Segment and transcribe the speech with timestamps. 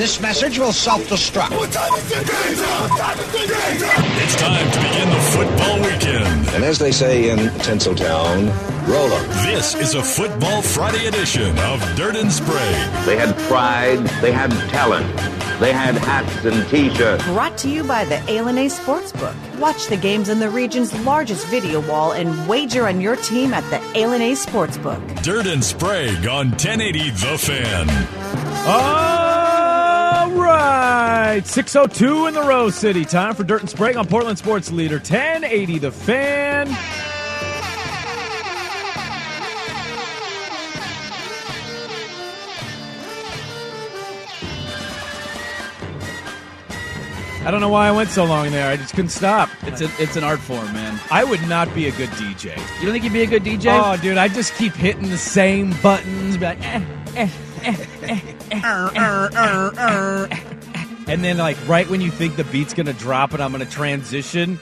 [0.00, 1.50] This message will self-destruct.
[1.58, 5.20] What time is the game What time is the game It's time to begin the
[5.20, 6.48] football weekend.
[6.54, 8.48] And as they say in Tinseltown,
[8.88, 9.26] roll up.
[9.44, 13.04] This is a Football Friday edition of Dirt and Sprague.
[13.04, 13.98] They had pride.
[14.22, 15.06] They had talent.
[15.60, 17.22] They had hats and t-shirts.
[17.24, 19.58] Brought to you by the A Sportsbook.
[19.58, 23.68] Watch the games in the region's largest video wall and wager on your team at
[23.68, 25.22] the A Sportsbook.
[25.22, 27.86] Dirt and Sprague on 1080 The Fan.
[28.66, 29.19] Ah!
[30.30, 33.04] All right, 602 in the Rose City.
[33.04, 36.68] Time for Dirt and Sprague on Portland Sports Leader 1080 The Fan.
[47.44, 48.70] I don't know why I went so long there.
[48.70, 49.50] I just couldn't stop.
[49.62, 51.00] It's a, it's an art form, man.
[51.10, 52.56] I would not be a good DJ.
[52.78, 53.66] You don't think you'd be a good DJ?
[53.72, 56.36] Oh, dude, I just keep hitting the same buttons.
[56.36, 56.84] Be like, eh,
[57.16, 57.28] eh,
[57.64, 58.20] eh, eh.
[58.28, 58.39] eh.
[61.08, 64.58] and then like right when you think the beat's gonna drop and I'm gonna transition,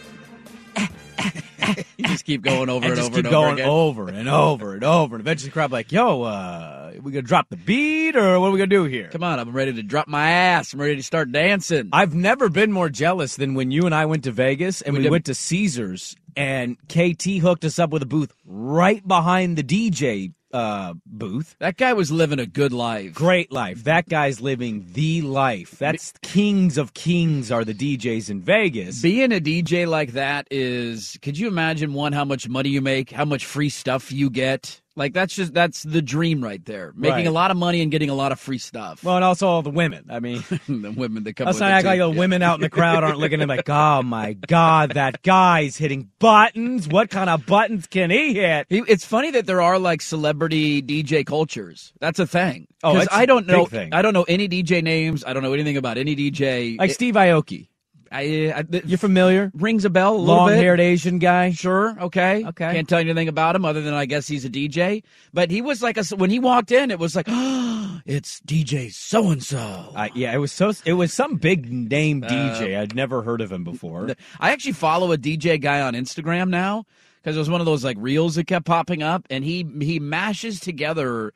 [1.97, 3.69] you just keep going over and, and, just over keep and going over again.
[3.69, 7.49] over and over and over, and eventually the crowd like, "Yo, uh, we gonna drop
[7.49, 10.09] the beat or what are we gonna do here?" Come on, I'm ready to drop
[10.09, 10.72] my ass.
[10.72, 11.91] I'm ready to start dancing.
[11.93, 15.00] I've never been more jealous than when you and I went to Vegas and We
[15.00, 19.56] we, did- went to Caesars and KT hooked us up with a booth right behind
[19.56, 21.54] the DJ uh, booth.
[21.60, 23.14] That guy was living a good life.
[23.14, 23.84] Great life.
[23.84, 25.78] That guy's living the life.
[25.78, 29.00] That's kings of kings are the DJs in Vegas.
[29.00, 33.10] Being a DJ like that is could you imagine one how much money you make,
[33.12, 34.80] how much free stuff you get?
[34.98, 36.92] Like that's just that's the dream right there.
[36.97, 37.26] Making Right.
[37.26, 39.03] a lot of money and getting a lot of free stuff.
[39.04, 40.04] well, and also all the women.
[40.10, 42.19] I mean, the women that come let's not act like the Yeah.
[42.19, 45.76] women out in the crowd aren't looking at him like, oh my god, that guy's
[45.76, 46.87] hitting buttons.
[46.88, 48.66] What kind of buttons can he hit?
[48.69, 51.92] He- It's funny that there are like celebrity DJ cultures.
[52.00, 52.66] That's a thing.
[52.82, 53.66] Oh, I don't know.
[53.66, 53.92] thing.
[53.94, 55.25] I don't know any DJ names.
[55.25, 56.76] I don't know anything about any DJ.
[56.78, 57.69] Like It- Steve Aoki.
[58.10, 59.50] I, I, th- You're familiar?
[59.54, 60.14] rings a bell.
[60.14, 60.58] A little Long bit.
[60.58, 61.52] haired Asian guy.
[61.52, 61.96] Sure.
[62.00, 62.44] Okay.
[62.46, 62.72] Okay.
[62.74, 65.02] Can't tell you anything about him other than I guess he's a DJ.
[65.32, 67.26] But he was like a when he walked in, it was like,
[68.06, 69.58] it's DJ so and so.
[69.94, 70.72] Uh, yeah, it was so.
[70.84, 72.78] It was some big name DJ.
[72.78, 74.08] I'd never heard of him before.
[74.40, 76.84] I actually follow a DJ guy on Instagram now
[77.22, 79.98] because it was one of those like reels that kept popping up, and he he
[80.00, 81.32] mashes together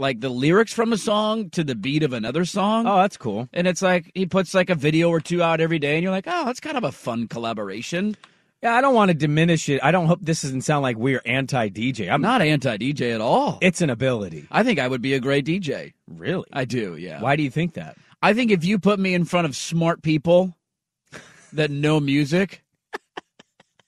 [0.00, 2.86] like the lyrics from a song to the beat of another song.
[2.86, 3.48] Oh, that's cool.
[3.52, 6.10] And it's like he puts like a video or two out every day, and you're
[6.10, 8.16] like, oh, that's kind of a fun collaboration.
[8.62, 9.80] Yeah, I don't want to diminish it.
[9.82, 12.10] I don't hope this doesn't sound like we're anti DJ.
[12.10, 13.58] I'm Not anti DJ at all.
[13.60, 14.46] It's an ability.
[14.50, 15.92] I think I would be a great DJ.
[16.08, 16.46] Really?
[16.52, 17.20] I do, yeah.
[17.20, 17.96] Why do you think that?
[18.22, 20.54] I think if you put me in front of smart people
[21.52, 22.62] that know music,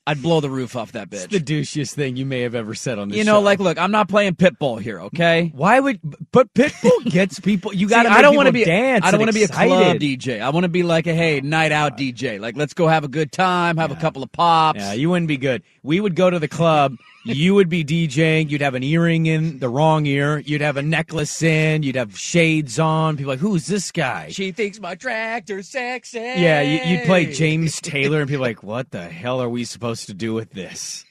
[0.04, 1.30] I'd blow the roof off that It's bitch.
[1.30, 3.40] the douchiest thing you may have ever said on this you know, show.
[3.40, 5.52] like, look, I'm not playing Pitbull here, okay?
[5.54, 6.00] why would?
[6.32, 7.72] But Pitbull gets people.
[7.72, 8.10] You got to.
[8.10, 8.64] I don't want to be.
[8.64, 9.04] dance.
[9.04, 10.40] I don't want to be a club DJ.
[10.40, 12.40] I want to be like a hey night out uh, DJ.
[12.40, 14.80] Like let's go have a good time, have a couple of pops.
[14.80, 15.62] Yeah, you wouldn't be good.
[15.84, 16.96] We would go to the club.
[17.24, 18.50] You would be DJing.
[18.50, 20.38] You'd have an earring in the wrong ear.
[20.40, 21.82] You'd have a necklace in.
[21.82, 23.16] You'd have shades on.
[23.16, 24.30] People like, who's this guy?
[24.30, 26.18] She thinks my tractor's sexy.
[26.18, 29.64] Yeah, you, you'd play James Taylor, and people are like, what the hell are we
[29.64, 31.04] supposed to do with this?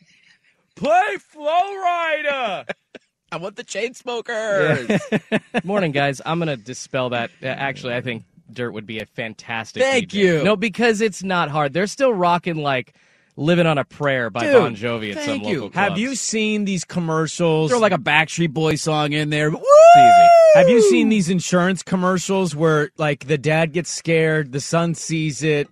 [0.75, 2.69] Play Flo Rida.
[3.31, 5.39] I want the Chainsmokers.
[5.63, 6.21] Morning, guys.
[6.25, 7.31] I'm going to dispel that.
[7.41, 9.81] Uh, Actually, I think Dirt would be a fantastic.
[9.81, 10.13] Thank DJ.
[10.13, 10.43] you.
[10.43, 11.71] No, because it's not hard.
[11.71, 12.93] They're still rocking like
[13.37, 15.55] "Living on a Prayer" by Dude, Bon Jovi at some thank you.
[15.55, 15.89] local clubs.
[15.89, 17.71] Have you seen these commercials?
[17.71, 19.47] Throw like a Backstreet Boys song in there.
[19.49, 20.29] It's easy.
[20.55, 25.43] Have you seen these insurance commercials where like the dad gets scared, the son sees
[25.43, 25.69] it,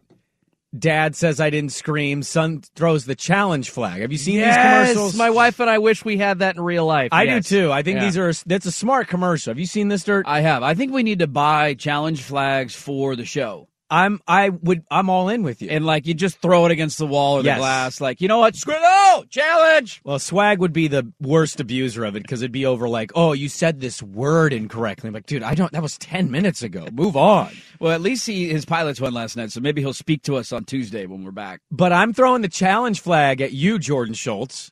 [0.78, 4.02] dad says I didn't scream, son throws the challenge flag.
[4.02, 5.16] Have you seen yes, these commercials?
[5.16, 7.10] my wife and I wish we had that in real life.
[7.12, 7.48] I Yes.
[7.50, 7.72] do too.
[7.72, 8.06] I think Yeah.
[8.06, 9.52] these are that's a smart commercial.
[9.52, 10.26] Have you seen this dirt?
[10.28, 10.64] I have.
[10.64, 13.68] I think we need to buy challenge flags for the show.
[13.92, 15.70] I'm I would I'm all in with you.
[15.70, 17.58] And like you just throw it against the wall or the Yes.
[17.60, 18.56] glass, like you know what?
[18.56, 20.02] Screw no challenge.
[20.04, 23.34] well, swag would be the worst abuser of it because it'd be over like, oh,
[23.34, 25.08] you said this word incorrectly.
[25.08, 25.72] I'm like, dude, I don't.
[25.72, 26.88] That was ten minutes ago.
[26.92, 27.52] Move on.
[27.80, 30.52] Well, at least he his pilots won last night, so maybe he'll speak to us
[30.52, 31.62] on Tuesday when we're back.
[31.72, 34.72] But I'm throwing the challenge flag at you, Jordan Schultz,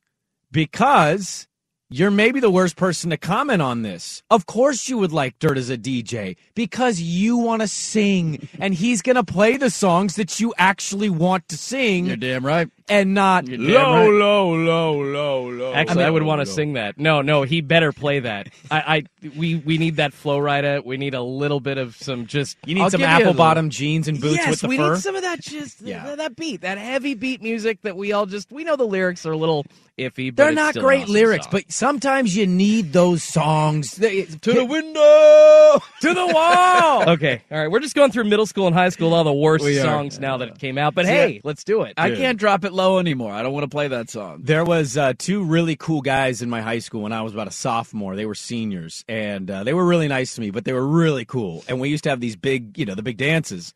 [0.52, 1.47] because
[1.90, 4.22] you're maybe the worst person to comment on this.
[4.30, 8.74] Of course, you would like Dirt as a DJ because you want to sing, and
[8.74, 12.70] he's going to play the songs that you actually want to sing You're damn right.
[12.90, 14.10] And not low, right.
[14.10, 15.74] low, low, low, low.
[15.74, 16.98] Actually, I, would want to sing that.
[16.98, 18.48] No, no, he better play that.
[18.72, 18.78] I,
[19.22, 20.86] I, we, we need that Flo Rida.
[20.86, 22.56] We need a little bit of some just.
[22.66, 24.62] You need I'll some give you a apple little- bottom jeans and boots yes, with
[24.62, 24.94] the we fur.
[24.94, 25.42] need some of that.
[25.42, 26.06] Just Yeah.
[26.06, 28.52] that, that beat, that heavy beat music that we all just.
[28.52, 29.66] We know the lyrics are a a little
[30.00, 30.30] iffy.
[30.34, 31.52] But They're it's not still great awesome lyrics, song.
[31.52, 33.92] but sometimes you need those songs.
[33.98, 35.80] They- To the window.
[36.02, 37.10] to the wall.
[37.10, 37.70] okay, all right.
[37.70, 39.84] We're just going through middle school and high school, all the worst We are.
[39.84, 40.96] songs now that it came out.
[40.96, 41.94] But See, hey, let's do it.
[41.98, 42.18] I Dude.
[42.18, 43.34] can't drop it low anymore.
[43.34, 44.40] I don't want to play that song.
[44.44, 47.48] There was uh, two really cool guys in my high school when I was about
[47.48, 48.16] a sophomore.
[48.16, 51.26] They were seniors, and uh, they were really nice to me, but they were really
[51.26, 51.66] cool.
[51.68, 53.74] And we used to have these big, you know, the big dances,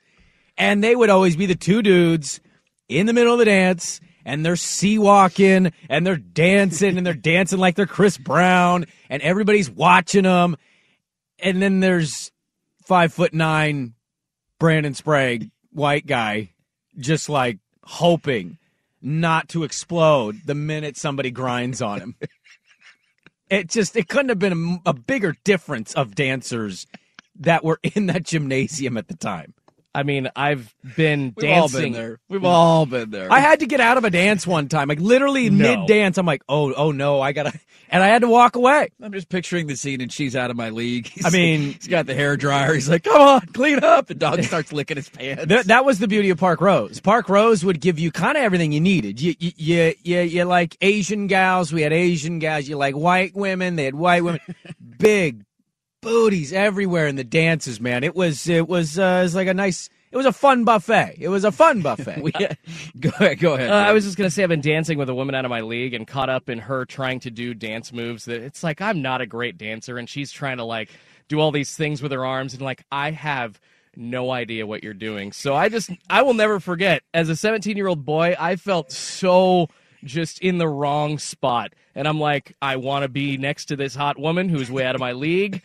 [0.58, 2.40] and they would always be the two dudes
[2.88, 7.14] in the middle of the dance, and they're sea walking, and they're dancing, and they're
[7.14, 10.56] dancing like they're Chris Brown, and everybody's watching them.
[11.40, 12.32] And then there's
[12.86, 13.96] five foot nine
[14.60, 16.52] Brandon Sprague, white guy,
[17.00, 18.60] just like hoping
[19.02, 22.16] not to explode the minute somebody grinds on him.
[23.50, 26.88] it just it couldn't have been a, a bigger difference of dancers
[27.40, 29.54] that were in that gymnasium at the time.
[29.94, 31.92] I mean, I've been We've all dancing.
[31.92, 32.20] been there.
[32.30, 33.32] We've all been there.
[33.32, 35.76] I had to get out of a dance one time, like literally No.
[35.80, 36.18] mid dance.
[36.18, 37.52] I'm like, oh, oh no, I gotta,
[37.90, 38.88] and I had to walk away.
[39.02, 41.08] I'm just picturing the scene, and she's out of my league.
[41.14, 42.74] He's I mean- he's got the hair dryer.
[42.74, 45.46] He's like, "Come on, clean up." The dog starts licking his pants.
[45.48, 47.04] Th- that was the beauty of Parkrose.
[47.04, 49.20] Park Rose would give you kind of everything you needed.
[49.22, 51.74] You, you, you, you, you like Asian gals.
[51.74, 52.66] We had Asian gals.
[52.70, 53.76] You like white women.
[53.76, 54.40] They had white women.
[54.98, 55.44] Big
[56.02, 58.04] booties everywhere in the dances, man.
[58.04, 59.90] It was, it was, uh, it was like a nice.
[60.12, 61.16] It was a fun buffet.
[61.20, 62.22] It was a fun buffet.
[62.22, 62.32] We-
[63.00, 63.40] go ahead.
[63.40, 63.70] Go ahead.
[63.70, 65.62] Uh, I was just gonna say I've been dancing with a woman out of my
[65.62, 69.02] league and caught up in her trying to do dance moves that it's like I'm
[69.02, 70.90] not a great dancer and she's trying to like
[71.30, 73.62] do all these things with her arms and like I have
[73.96, 75.32] no idea what you're doing.
[75.32, 78.92] So I just I will never forget as a 17 year old boy I felt
[78.92, 79.70] so
[80.04, 83.96] just in the wrong spot and I'm like I want to be next to this
[83.96, 85.62] hot woman who's way out of my league.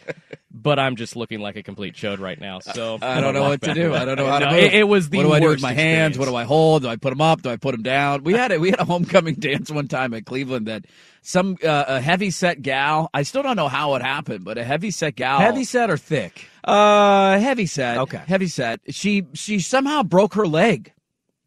[0.58, 2.60] But I'm just looking like a complete chode right now.
[2.60, 3.94] So I don't know what to do.
[3.94, 4.54] I don't know how to move.
[4.58, 6.14] it- it was the what do I do with my hands?
[6.14, 6.18] experience.
[6.18, 6.82] What do I hold?
[6.82, 7.42] Do I put them up?
[7.42, 8.24] Do I put them down?
[8.24, 10.86] We had a, we had a homecoming dance one time at Cleveland that
[11.20, 13.10] some uh, a heavy set gal.
[13.12, 15.40] I still don't know how it happened, but a heavy set gal.
[15.40, 16.46] Heavy set or thick?
[16.64, 17.98] Uh, heavy set.
[17.98, 18.22] Okay.
[18.26, 18.80] heavy set.
[18.88, 20.90] She she somehow broke her leg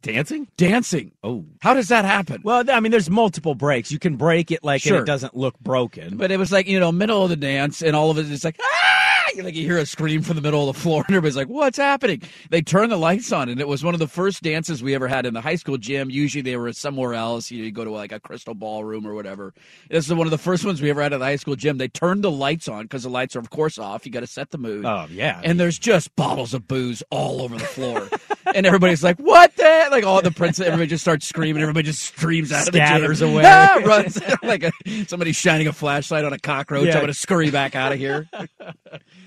[0.01, 0.47] Dancing?
[0.57, 1.11] dancing.
[1.23, 1.45] Oh.
[1.61, 2.41] How does that happen?
[2.43, 3.91] Well, I mean, there's multiple breaks.
[3.91, 5.01] You can break it like Sure.
[5.01, 6.15] it doesn't look broken.
[6.17, 8.43] But it was like you know middle of the dance, and all of it is
[8.45, 9.05] like ah!
[9.35, 11.47] You like you hear a scream from the middle of the floor, and everybody's like,
[11.49, 14.81] "What's happening?" They turn the lights on, and it was one of the first dances
[14.81, 16.09] we ever had in the high school gym.
[16.09, 17.51] Usually they were somewhere else.
[17.51, 19.53] You, know, you go to like a crystal ballroom or whatever.
[19.89, 21.77] This is one of the first ones we ever had at the high school gym.
[21.77, 24.05] They turned the lights on because the lights are of course off.
[24.05, 24.85] You got to set the mood.
[24.85, 25.41] oh yeah.
[25.43, 28.09] And there's just bottles of booze all over the floor.
[28.55, 29.87] and everybody's like, what the?
[29.91, 31.61] Like all the princes, everybody just starts screaming.
[31.61, 33.35] Everybody just screams out Scatters of the gym.
[33.35, 33.43] away.
[33.45, 34.71] Ah, runs like a,
[35.07, 36.87] somebody shining a flashlight on a cockroach.
[36.87, 36.99] Yeah.
[36.99, 38.27] I'm to scurry back out of here.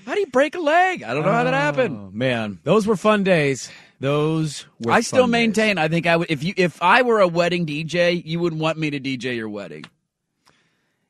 [0.05, 1.03] how do you break a leg?
[1.03, 1.97] I don't know how that happened.
[1.97, 3.69] Oh, man, those were fun days.
[3.99, 4.91] Those were.
[4.91, 5.31] I still fun days.
[5.31, 5.77] maintain.
[5.77, 8.77] I think I would if you if I were a wedding DJ, you would want
[8.77, 9.85] me to DJ your wedding.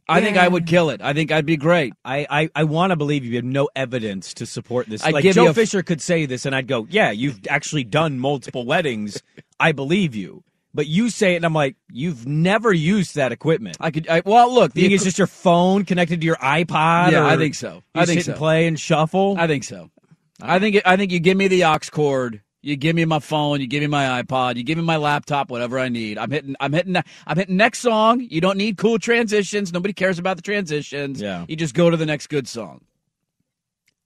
[0.08, 1.02] I think I would kill it.
[1.02, 1.94] I think I'd be great.
[2.04, 5.04] I, I, I want to believe you have no evidence to support this.
[5.04, 8.20] I'd like Joe f- Fisher could say this, and I'd go, "Yeah, you've actually done
[8.20, 9.22] multiple weddings.
[9.60, 10.44] I believe you."
[10.76, 13.78] But you say it, and I'm like, "You've never used that equipment.
[13.80, 14.08] I could.
[14.10, 17.12] I, well, look, Do you think the it's just your phone connected to your iPod?
[17.12, 17.84] Yeah, or I think so.
[17.96, 18.40] You I think hit and so.
[18.40, 19.36] play and shuffle.
[19.38, 19.90] I think so.
[20.42, 23.60] I think I think you give me the aux cord, you give me my phone,
[23.60, 26.18] you give me my iPod, you give me my laptop, whatever I need.
[26.18, 26.96] I'm hitting I'm hitting
[27.28, 28.26] I'm hitting next song.
[28.30, 29.74] You don't need cool transitions.
[29.74, 31.22] Nobody cares about the transitions.
[31.22, 31.46] Yeah.
[31.48, 32.82] You just go to the next good song.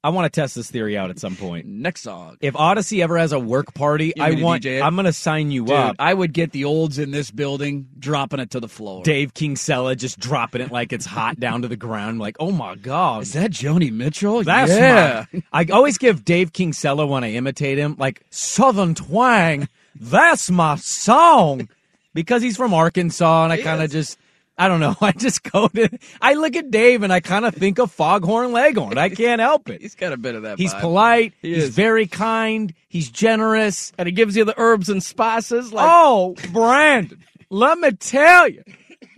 [0.08, 1.66] I want to test this theory out at some point.
[1.66, 2.38] Next song.
[2.40, 4.64] If Audacy ever has a work party, I want me to want.
[4.64, 4.82] DJ it?
[4.82, 5.98] I'm going to sign you Dude, up.
[6.00, 9.04] I would get the olds in this building dropping it to the floor.
[9.04, 12.20] Dave Kingsella just dropping it like it's hot down to the ground.
[12.20, 14.44] Like, oh my god, Is that Joni Mitchell?
[14.44, 15.26] That's yeah.
[15.34, 15.44] my.
[15.52, 19.68] I always give Dave Kingsella when I imitate him, like Southern twang.
[19.94, 21.68] That's my song
[22.14, 24.18] because he's from Arkansas, and I kind of just.
[24.58, 24.96] I don't know.
[25.02, 25.90] I just go to.
[26.22, 28.98] I look at Dave and I kind of think of Foghorn Leghorn.
[28.98, 29.82] I can't help it.
[29.82, 30.58] He's got a bit of that.
[30.58, 30.82] He's vibe.
[30.82, 31.34] polite.
[31.42, 32.74] He he's very kind.
[32.88, 33.94] He's generous.
[33.98, 35.72] And he gives you the herbs and spices.
[35.72, 38.64] Like, oh, Brandon, let me tell you.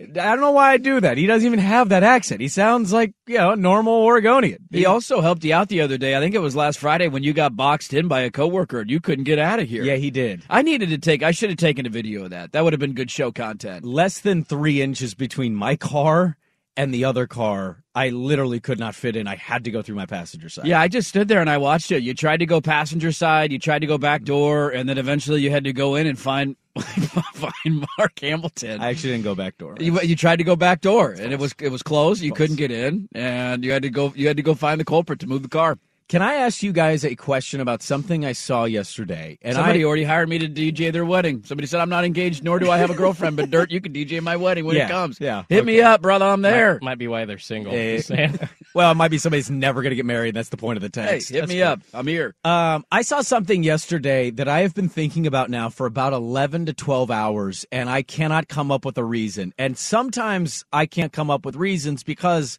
[0.00, 1.18] I don't know why I do that.
[1.18, 2.40] He doesn't even have that accent.
[2.40, 4.66] He sounds like, you know, a normal Oregonian.
[4.70, 6.16] He also helped you out the other day.
[6.16, 8.90] I think it was last Friday when you got boxed in by a coworker and
[8.90, 9.84] you couldn't get out of here.
[9.84, 10.42] Yeah, he did.
[10.48, 11.22] I needed to take.
[11.22, 12.52] I should have taken a video of that.
[12.52, 13.84] That would have been good show content.
[13.84, 16.36] Less than three inches between my car
[16.76, 17.82] and the other car.
[17.94, 19.26] I literally could not fit in.
[19.26, 20.66] I had to go through my passenger side.
[20.66, 22.02] Yeah, I just stood there and I watched it.
[22.02, 25.40] You tried to go passenger side, you tried to go back door, and then eventually
[25.40, 28.80] you had to go in and find find Mark Hamilton.
[28.80, 29.76] I actually didn't go back door.
[29.80, 32.22] You, you tried to go back door, and it was it was closed.
[32.22, 34.84] You couldn't get in, and you had to go you had to go find the
[34.84, 35.78] culprit to move the car.
[36.10, 39.38] Can I ask you guys a question about something I saw yesterday?
[39.42, 41.44] And Somebody I, already hired me to DJ their wedding.
[41.44, 43.36] Somebody said I'm not engaged, nor do I have a girlfriend.
[43.36, 45.20] But Dirt, you can DJ my wedding when Yeah, it comes.
[45.20, 46.24] yeah, hit me up, brother.
[46.24, 46.72] I'm there.
[46.74, 47.72] Might, might be why they're single.
[47.72, 48.02] Eh,
[48.74, 50.34] well, it might be somebody's never going to get married.
[50.34, 51.28] That's the point of the Hey, text.
[51.28, 51.78] hit That's me up.
[51.94, 52.34] I'm here.
[52.42, 56.66] Um, I saw something yesterday that I have been thinking about now for about 11
[56.66, 59.54] to 12 hours, and I cannot come up with a reason.
[59.56, 62.58] And sometimes I can't come up with reasons because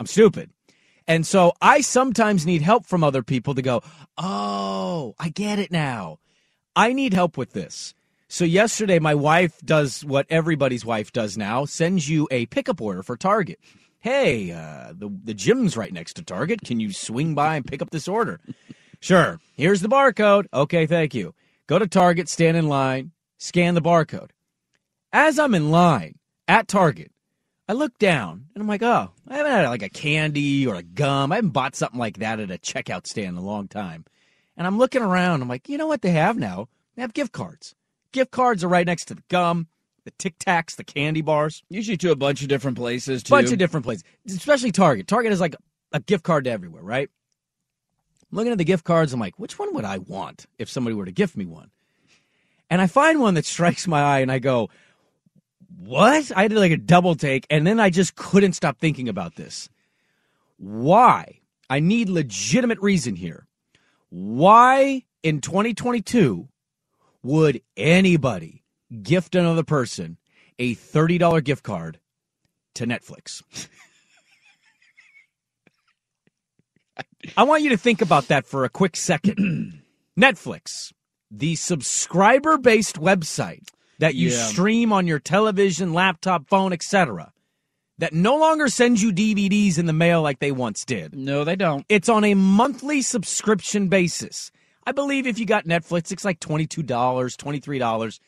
[0.00, 0.50] I'm stupid.
[1.08, 3.82] And so I sometimes need help from other people to go,
[4.18, 6.18] oh, I get it now.
[6.74, 7.94] I need help with this.
[8.28, 13.02] So yesterday, my wife does what everybody's wife does now sends you a pickup order
[13.02, 13.60] for Target.
[14.00, 16.60] Hey, uh, the, the gym's right next to Target.
[16.62, 18.40] Can you swing by and pick up this order?
[19.00, 19.38] Sure.
[19.54, 20.46] Here's the barcode.
[20.52, 21.34] Okay, thank you.
[21.68, 24.30] Go to Target, stand in line, scan the barcode.
[25.12, 27.10] As I'm in line at Target,
[27.68, 30.82] I look down and I'm like, oh, I haven't had like a candy or a
[30.82, 31.32] gum.
[31.32, 34.04] I haven't bought something like that at a checkout stand in a long time.
[34.56, 35.42] And I'm looking around.
[35.42, 36.68] I'm like, you know what they have now?
[36.94, 37.74] They have gift cards.
[38.12, 39.66] Gift cards are right next to the gum,
[40.04, 43.22] the Tic Tacs, the candy bars, Usually to a bunch of different places.
[43.22, 43.30] Too.
[43.30, 45.08] bunch of different places, especially Target.
[45.08, 45.56] Target is like
[45.92, 47.10] a gift card to everywhere, right?
[48.30, 49.12] I'm looking at the gift cards.
[49.12, 51.70] I'm like, which one would I want if somebody were to gift me one?
[52.70, 54.70] And I find one that strikes my eye, and I go,
[55.78, 56.30] what?
[56.36, 59.68] I did like a double take, and then I just couldn't stop thinking about this.
[60.58, 61.40] Why?
[61.68, 63.46] I need legitimate reason here.
[64.10, 66.48] Why in 2022
[67.22, 68.62] would anybody
[69.02, 70.16] gift another person
[70.58, 71.98] a $30 gift card
[72.74, 73.42] to Netflix?
[77.36, 79.82] I want you to think about that for a quick second.
[80.18, 80.92] Netflix,
[81.30, 84.46] the subscriber based website that you Yeah.
[84.46, 87.32] stream on your television, laptop, phone, etc.,
[87.98, 91.14] that no longer sends you DVDs in the mail like they once did.
[91.14, 91.86] No, they don't.
[91.88, 94.50] It's on a monthly subscription basis.
[94.86, 96.84] I believe if you got Netflix, it's like $22,
[97.36, 98.20] $23.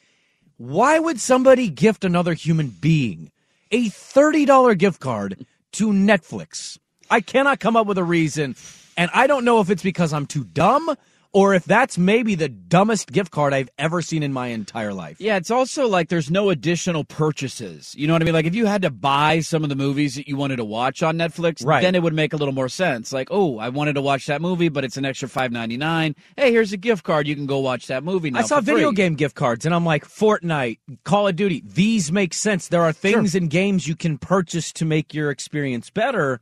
[0.56, 3.30] Why would somebody gift another human being
[3.70, 6.78] a $30 gift card to Netflix?
[7.10, 8.56] I cannot come up with a reason,
[8.96, 10.96] and I don't know if it's because I'm too dumb
[11.38, 15.20] or if that's maybe the dumbest gift card I've ever seen in my entire life.
[15.20, 17.94] Yeah, it's also like there's no additional purchases.
[17.96, 18.34] You know what I mean?
[18.34, 21.02] Like if you had to buy some of the movies that you wanted to watch
[21.02, 21.80] on Netflix, Right.
[21.82, 23.12] then it would make a little more sense.
[23.12, 26.14] Like, oh, I wanted to watch that movie, but it's an extra five ninety nine.
[26.36, 27.28] Hey, here's a gift card.
[27.28, 28.40] You can go watch that movie now.
[28.40, 28.96] I saw video free.
[28.96, 32.68] game gift cards and I'm like, Fortnite, Call of Duty, these make sense.
[32.68, 36.40] There are things in games you can purchase to make your experience better.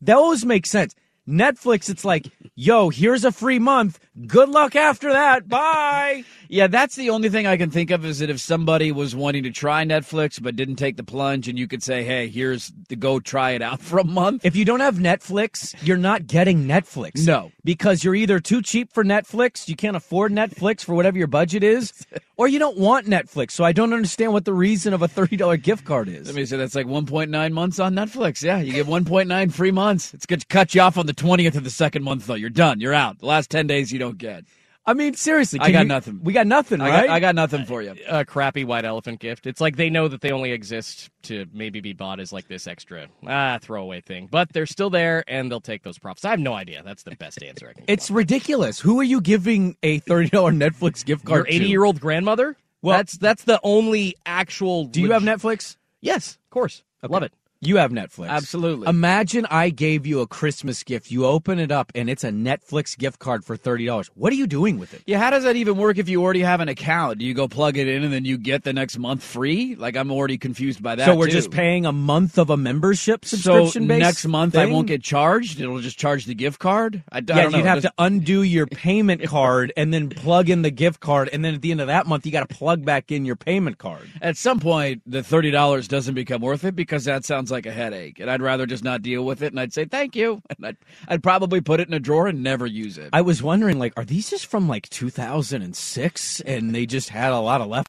[0.00, 0.94] Those make sense.
[1.28, 4.00] Netflix, it's like, yo, here's a free month.
[4.26, 5.48] Good luck after that.
[5.48, 6.24] Bye.
[6.52, 9.44] Yeah, that's the only thing I can think of is that if somebody was wanting
[9.44, 12.94] to try Netflix but didn't take the plunge, and you could say, "Hey, here's the
[12.94, 16.66] go try it out for a month." If you don't have Netflix, you're not getting
[16.66, 17.26] Netflix.
[17.26, 17.52] No.
[17.64, 21.64] Because you're either too cheap for Netflix, you can't afford Netflix for whatever your budget
[21.64, 22.04] is,
[22.36, 23.52] or you don't want Netflix.
[23.52, 26.26] So I don't understand what the reason of a $30 gift card is.
[26.26, 28.42] Let me say that's like 1.9 months on Netflix.
[28.42, 30.12] Yeah, you get 1.9 free months.
[30.12, 32.34] It's going to cut you off on the 20th of the second month, though.
[32.34, 32.78] You're done.
[32.78, 33.20] You're out.
[33.20, 34.44] The last 10 days you don't get.
[34.84, 35.60] I mean, seriously.
[35.60, 36.20] I got you- nothing.
[36.24, 37.06] We got nothing, I right?
[37.06, 37.94] got, I got nothing for you.
[38.08, 39.46] a crappy white elephant gift.
[39.46, 42.66] It's like they know that they only exist to maybe be bought as like this
[42.66, 46.24] extra ah throwaway thing, but they're still there and they'll take those profits.
[46.24, 46.82] I have no idea.
[46.84, 47.84] That's the best answer I can.
[47.86, 48.80] It's ridiculous.
[48.80, 51.52] Who are you giving a $30 Netflix gift card to?
[51.54, 52.56] 80 year old grandmother.
[52.82, 54.86] Well- that's that's the only actual.
[54.86, 55.76] Do you have Netflix?
[56.00, 56.82] Yes, of course.
[57.04, 57.32] I love it.
[57.64, 58.28] You have Netflix.
[58.28, 58.88] Absolutely.
[58.88, 61.12] Imagine I gave you a Christmas gift.
[61.12, 64.10] You open it up and it's a Netflix gift card for $30.
[64.16, 65.02] What are you doing with it?
[65.06, 67.18] Yeah, how does that even work if you already have an account?
[67.18, 69.76] Do you go plug it in and then you get the next month free?
[69.76, 71.04] Like I'm already confused by that.
[71.06, 71.32] so we're too.
[71.32, 75.04] just paying a month of a membership So subscription based next month I won't get
[75.04, 75.60] charged.
[75.60, 77.04] It'll just charge the gift card.
[77.12, 77.58] I, I Yeah, don't know.
[77.58, 81.28] you'd have Just- to undo your payment card and then plug in the gift card,
[81.32, 83.36] and then at the end of that month, you got to plug back in your
[83.36, 84.08] payment card.
[84.20, 87.72] At some point, the thirty dollars doesn't become worth it because that sounds like a
[87.72, 89.52] headache, and I'd rather just not deal with it.
[89.52, 92.42] And I'd say thank you, and I'd, I'd probably put it in a drawer and
[92.42, 93.10] never use it.
[93.12, 97.38] I was wondering, like, are these just from like 2006, and they just had a
[97.38, 97.88] lot of left?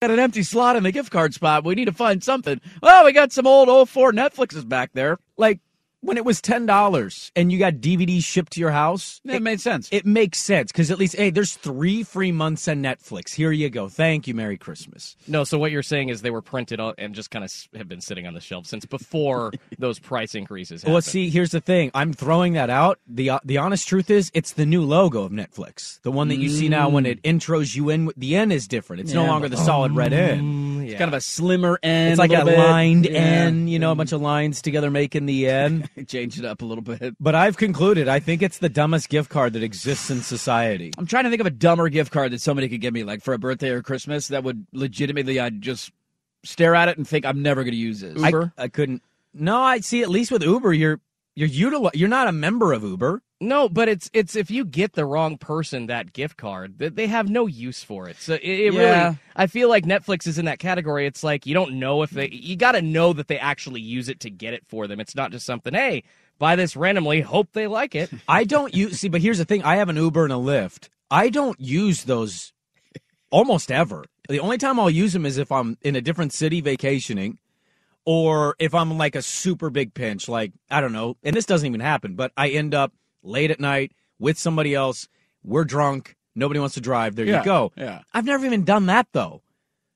[0.00, 1.64] got an empty slot in the gift card spot.
[1.64, 2.60] We need to find something.
[2.80, 5.18] Well, we got some old 04 Netflixes back there.
[5.36, 5.58] Like
[6.08, 9.60] when it was ten dollars and you got DVDs shipped to your house, It made
[9.60, 9.88] sense.
[9.92, 13.34] It makes sense because at least hey, there's three free months on Netflix.
[13.34, 13.88] Here you go.
[13.88, 14.34] Thank you.
[14.34, 15.16] Merry Christmas.
[15.26, 17.88] No, so what you're saying is they were printed out and just kind of have
[17.88, 20.82] been sitting on the shelf since before those price increases.
[20.84, 21.04] Well, happened.
[21.04, 21.90] see, here's the thing.
[21.94, 22.98] I'm throwing that out.
[23.06, 26.00] the uh, The honest truth is, it's the new logo of Netflix.
[26.02, 28.10] The one that you see now when it intros you in.
[28.16, 29.00] The N is different.
[29.00, 30.77] It's no longer the solid red N.
[30.92, 32.12] It's kind of a slimmer end.
[32.12, 32.58] It's like a, bit.
[32.58, 33.18] lined Yeah.
[33.18, 33.68] N.
[33.68, 33.98] You know, a mm-hmm.
[33.98, 35.88] bunch of lines together making the N.
[36.06, 37.16] Change it up a little bit.
[37.20, 38.08] But I've concluded.
[38.08, 40.92] I think it's the dumbest gift card that exists in society.
[40.98, 43.22] I'm trying to think of a dumber gift card that somebody could give me, like
[43.22, 45.92] for a birthday or Christmas, that would legitimately, I'd just
[46.44, 48.22] stare at it and think I'm never going to use this.
[48.22, 49.02] I, I couldn't.
[49.34, 50.02] No, I see.
[50.02, 51.00] At least with Uber, you're
[51.34, 53.22] you're util- You're not a member of Uber.
[53.40, 57.28] No, but it's it's if you get the wrong person that gift card, they have
[57.28, 58.16] no use for it.
[58.16, 58.80] So it, it Yeah.
[58.80, 61.06] really, I feel like Netflix is in that category.
[61.06, 64.08] It's like you don't know if they, you got to know that they actually use
[64.08, 64.98] it to get it for them.
[64.98, 66.02] It's not just something, hey,
[66.40, 68.10] buy this randomly, hope they like it.
[68.28, 68.98] I don't use.
[68.98, 69.62] See, but here's the thing.
[69.62, 70.88] I have an Uber and a Lyft.
[71.08, 72.52] I don't use those
[73.30, 74.04] almost ever.
[74.28, 77.38] The only time I'll use them is if I'm in a different city vacationing,
[78.04, 80.28] or if I'm like a super big pinch.
[80.28, 81.16] Like I don't know.
[81.22, 82.14] And this doesn't even happen.
[82.14, 82.92] But I end up
[83.22, 85.08] late at night with somebody else.
[85.44, 86.16] We're drunk.
[86.34, 87.16] Nobody wants to drive.
[87.16, 87.72] There Yeah, you go.
[87.76, 88.00] yeah.
[88.12, 89.42] I've never even done that though.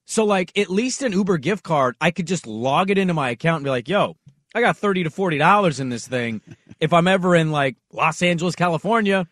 [0.04, 3.30] So like at least an Uber gift card, I could just log it into my
[3.30, 4.16] account and be like, "Yo,
[4.54, 6.40] I got thirty to forty dollars in this thing.
[6.80, 9.26] if I'm ever in like Los Angeles, California,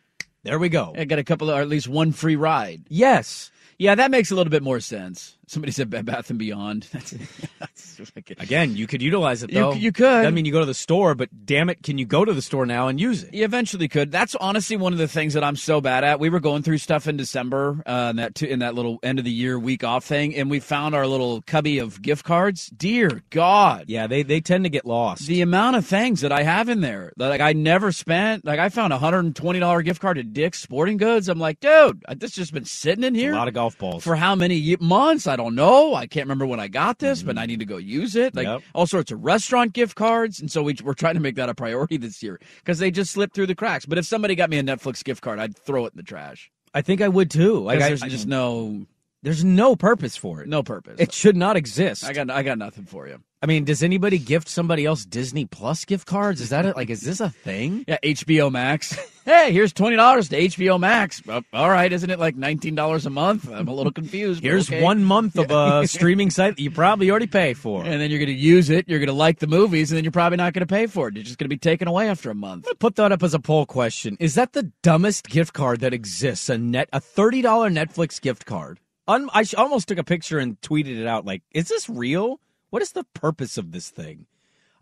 [0.44, 2.82] there we go." I got a couple of, or at least one free ride.
[2.88, 3.50] Yes.
[3.78, 5.36] Yeah, that makes a little bit more sense.
[5.50, 6.86] Somebody said Bed Bath and Beyond.
[6.92, 7.10] That's,
[7.58, 9.72] that's like a- Again, you could utilize it You- though.
[9.72, 10.24] you could.
[10.24, 12.40] I mean, you go to the store, but damn it, can you go to the
[12.40, 13.34] store now and use it?
[13.34, 14.12] You eventually could.
[14.12, 16.20] That's honestly one of the things that I'm so bad at.
[16.20, 19.24] We were going through stuff in December, uh, in that in that little end of
[19.24, 22.68] the year week off thing, and we found our little cubby of gift cards.
[22.68, 25.26] Dear God, Yeah, they they tend to get lost.
[25.26, 28.44] the amount of things that I have in there, that, like I never spent.
[28.44, 31.28] Like I found a hundred and twenty dollar gift card at Dick's Sporting Goods.
[31.28, 34.04] I'm like, dude, this just been sitting in here a lot of golf balls.
[34.04, 35.26] for how many months?
[35.26, 35.94] I don't know.
[35.94, 37.42] I can't remember when I got this, but mm-hmm.
[37.42, 38.34] I need to go use it.
[38.34, 38.62] Like Yep.
[38.74, 41.54] all sorts of restaurant gift cards, and so we, we're trying to make that a
[41.54, 43.86] priority this year because they just slip through the cracks.
[43.86, 46.50] But if somebody got me a Netflix gift card, I'd throw it in the trash.
[46.74, 47.58] I think I would too.
[47.60, 48.86] Like I, there's I just no
[49.22, 50.48] there's no purpose for it.
[50.48, 50.96] no purpose.
[50.98, 52.04] It should not exist.
[52.04, 53.20] I got I got nothing for you.
[53.42, 56.42] I mean, does anybody gift somebody else Disney Plus gift cards?
[56.42, 56.76] Is that it?
[56.76, 57.86] Like, is this a thing?
[57.88, 58.92] Yeah, HBO Max.
[59.24, 61.22] hey, here's twenty dollars to HBO Max.
[61.26, 63.50] Uh, all right, isn't it like nineteen dollars a month?
[63.50, 64.42] I'm a little confused.
[64.42, 64.82] Here's okay.
[64.82, 67.82] one month of a streaming site that you probably already pay for.
[67.82, 68.86] and then you're going to use it.
[68.90, 71.08] You're going to like the movies, and then you're probably not going to pay for
[71.08, 71.14] it.
[71.14, 72.68] You're just going to be taken away after a month.
[72.78, 74.18] Put that up as a poll question.
[74.20, 76.50] Is that the dumbest gift card that exists?
[76.50, 78.80] A net a thirty dollar Netflix gift card.
[79.08, 81.24] Un- I almost took a picture and tweeted it out.
[81.24, 82.38] Like, is this real?
[82.70, 84.26] What is the purpose of this thing?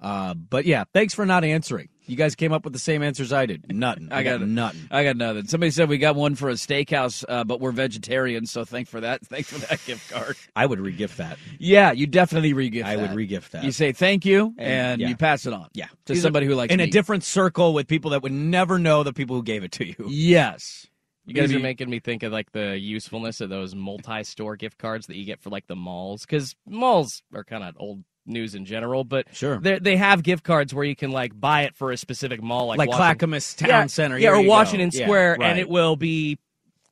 [0.01, 1.88] Uh, but yeah, thanks for not answering.
[2.07, 3.74] You guys came up with the same answers I did.
[3.74, 4.09] Nothing.
[4.12, 4.88] I, got, nothing.
[4.90, 5.46] I got nothing.
[5.46, 9.01] Somebody said we got one for a steakhouse, uh, but we're vegetarians, so thanks for
[9.01, 9.27] that.
[9.27, 10.37] Thanks for that gift card.
[10.57, 11.38] I would regift that.
[11.59, 12.85] Yeah, you definitely regift.
[12.85, 13.64] I would regift that.
[13.64, 15.09] You say thank you, and yeah.
[15.09, 15.68] you pass it on.
[15.74, 18.33] Yeah, to These are- somebody who likes in a different circle with people that would
[18.33, 19.96] never know the people who gave it to you.
[20.09, 20.87] Yes,
[21.28, 25.06] You guys are making me think of like the usefulness of those multi-store gift cards
[25.08, 28.64] that you get for like the malls because malls are kind of old news in
[28.64, 29.58] general, but Sure.
[29.58, 32.66] they they have gift cards where you can like buy it for a specific mall,
[32.66, 34.18] like Like Washington- Clackamas Town yeah, Center.
[34.18, 34.48] yeah, or you go.
[34.48, 35.50] Washington Yeah, Square, right.
[35.50, 36.38] and it will be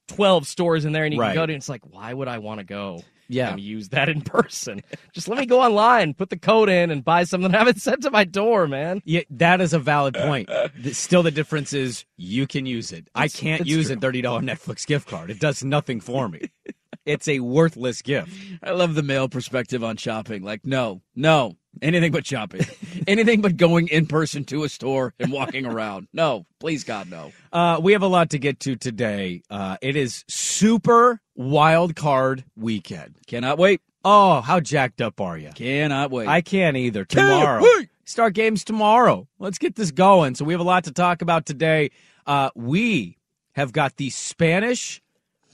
[0.09, 1.29] twelve stores in there, and you Right.
[1.29, 1.53] can go to.
[1.55, 3.03] It's like, why would I want to go?
[3.29, 3.51] Yeah.
[3.51, 4.83] and use that in person.
[5.13, 7.55] Just let me go online, put the code in, and buy something.
[7.55, 9.03] I Have it sent to my door, man.
[9.05, 10.49] Yeah, that is a valid point.
[10.93, 13.09] Still, the difference is you can use it.
[13.15, 13.97] I can't use true.
[13.97, 15.31] a thirty dollar Netflix gift card.
[15.31, 16.51] It does nothing for me.
[17.07, 18.31] it's a worthless gift.
[18.63, 20.43] I love the male perspective on shopping.
[20.43, 22.67] Like, no, no, anything but shopping,
[23.07, 26.09] anything but going in person to a store and walking around.
[26.13, 27.33] No, please, God, no.
[27.53, 29.43] Uh, we have a lot to get to today.
[29.49, 33.17] Uh, it is Super Wild Card Weekend.
[33.27, 33.81] Cannot wait.
[34.05, 35.51] Oh, how jacked up are you?
[35.55, 36.29] Cannot wait.
[36.29, 37.05] I can't either.
[37.05, 37.63] Can't Tomorrow.
[37.63, 37.89] wait.
[38.05, 39.27] Start games tomorrow.
[39.41, 40.37] Let's get this going.
[40.37, 41.91] So we have a lot to talk about today.
[42.25, 43.19] Uh, we
[43.57, 45.03] have got the Spanish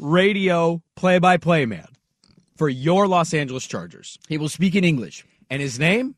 [0.03, 1.89] radio play-by-play man
[2.57, 4.19] for your Los Angeles Chargers.
[4.29, 5.25] He will speak in English.
[5.49, 6.15] And his name?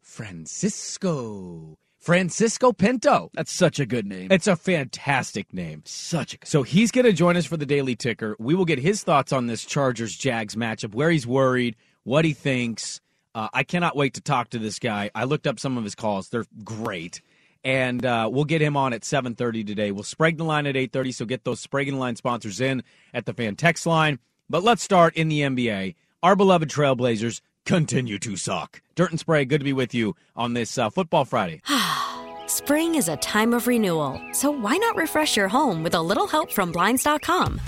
[0.00, 1.76] Francisco.
[1.98, 3.30] Francisco Pinto.
[3.34, 4.32] That's such a good name.
[4.32, 5.82] It's a fantastic name.
[5.86, 8.34] Such a good So he's going to join us for the Daily Ticker.
[8.40, 12.32] We will get his thoughts on this Chargers Jags matchup, where he's worried, what he
[12.32, 13.00] thinks.
[13.34, 15.10] Uh, I cannot wait to talk to this guy.
[15.14, 17.22] I looked up some of his calls; they're great,
[17.64, 19.90] and uh, we'll get him on at seven thirty today.
[19.90, 22.82] We'll Sprague the line at eight thirty, so get those Sprague the line sponsors in
[23.14, 24.18] at the fan text line.
[24.48, 25.94] But let's start in the NBA.
[26.22, 28.82] Our beloved Trailblazers continue to suck.
[28.94, 31.62] Dirt and Sprague, good to be with you on this uh, Football Friday.
[32.46, 36.26] Spring is a time of renewal, so why not refresh your home with a little
[36.26, 37.60] help from Blinds.com?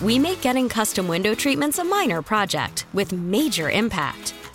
[0.00, 4.34] We make getting custom window treatments a minor project with major impact.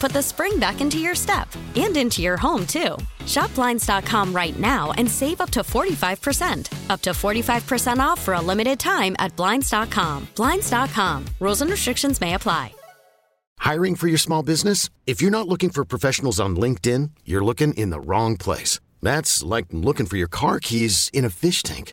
[0.00, 2.96] put the spring back into your step and into your home, too.
[3.26, 6.90] Shop Blinds.com right now and save up to 45%.
[6.90, 10.28] Up to 45% off for a limited time at Blinds.com.
[10.34, 11.26] Blinds.com.
[11.38, 12.72] Rules and restrictions may apply.
[13.60, 14.88] Hiring for your small business?
[15.06, 18.80] If you're not looking for professionals on LinkedIn, you're looking in the wrong place.
[19.02, 21.92] That's like looking for your car keys in a fish tank.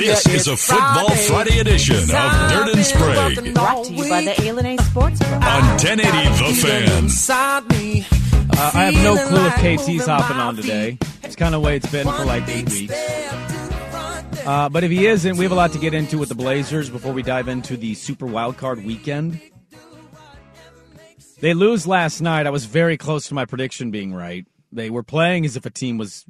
[0.00, 4.30] This is a Football Friday edition of Dirt and Sprague Brought to you by the
[4.30, 5.42] A&A Sportsbook.
[5.42, 6.00] on 1080
[6.38, 8.06] The Fan.
[8.50, 10.96] Uh, I have no clue if KT's hopping on today.
[11.22, 12.94] It's kind of the way it's been for like eight weeks.
[14.46, 16.88] Uh, but if he isn't, we have a lot to get into with the Blazers
[16.88, 19.38] before we dive into the Super Wildcard weekend.
[21.40, 22.46] They lose last night.
[22.46, 24.46] I was very close to my prediction being right.
[24.72, 26.24] They were playing as if a team was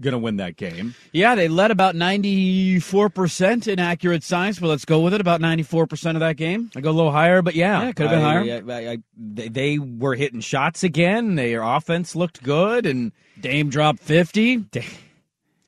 [0.00, 0.94] going to win that game.
[1.12, 5.20] Yeah, they led about 94% in accurate science, but let's go with it.
[5.20, 6.70] About 94% of that game.
[6.76, 8.64] I go a little higher, but yeah, Yeah, could have been I- higher.
[8.70, 11.34] I- I- they, they were hitting shots again.
[11.36, 14.64] Their offense looked good, and Dame dropped 50.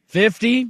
[0.07, 0.67] 50.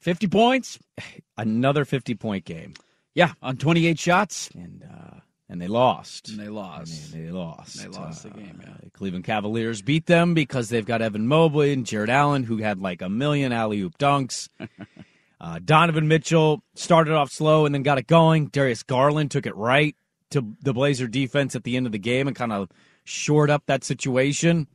[0.00, 0.78] 50 points.
[1.36, 2.74] another fifty-point game,
[3.14, 4.50] Yeah, on 28 shots.
[4.54, 6.28] and uh, and they lost.
[6.28, 7.12] And they lost.
[7.12, 7.82] They lost.
[7.82, 8.74] And They lost the game, yeah.
[8.84, 12.80] The Cleveland Cavaliers beat them because they've got Evan Mobley and Jarrett Allen, who had
[12.80, 14.48] like a million alley oop dunks.
[15.40, 18.46] uh, Donovan Mitchell started off slow and then got it going.
[18.46, 19.96] Darius Garland took it right
[20.30, 22.68] to the Blazer defense at the end of the game and kind of
[23.02, 24.68] shored up that situation.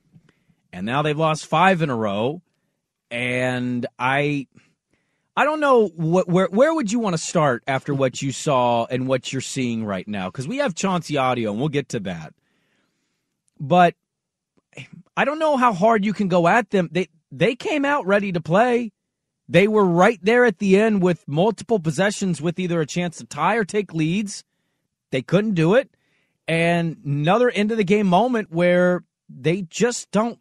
[0.74, 2.42] And now they've lost five in a row.
[3.10, 4.48] And I.
[5.36, 8.86] I don't know what where where would you want to start after what you saw
[8.86, 12.00] and what you're seeing right now because we have Chauncey audio and we'll get to
[12.02, 12.34] that.
[13.60, 13.96] But
[15.18, 16.90] I don't know how hard you can go at them.
[16.92, 18.94] They they came out ready to play.
[19.48, 23.26] They were right there at the end with multiple possessions with either a chance to
[23.26, 24.44] tie or take leads.
[25.12, 25.90] They couldn't do it.
[26.48, 30.40] And another end of the game moment where they just don't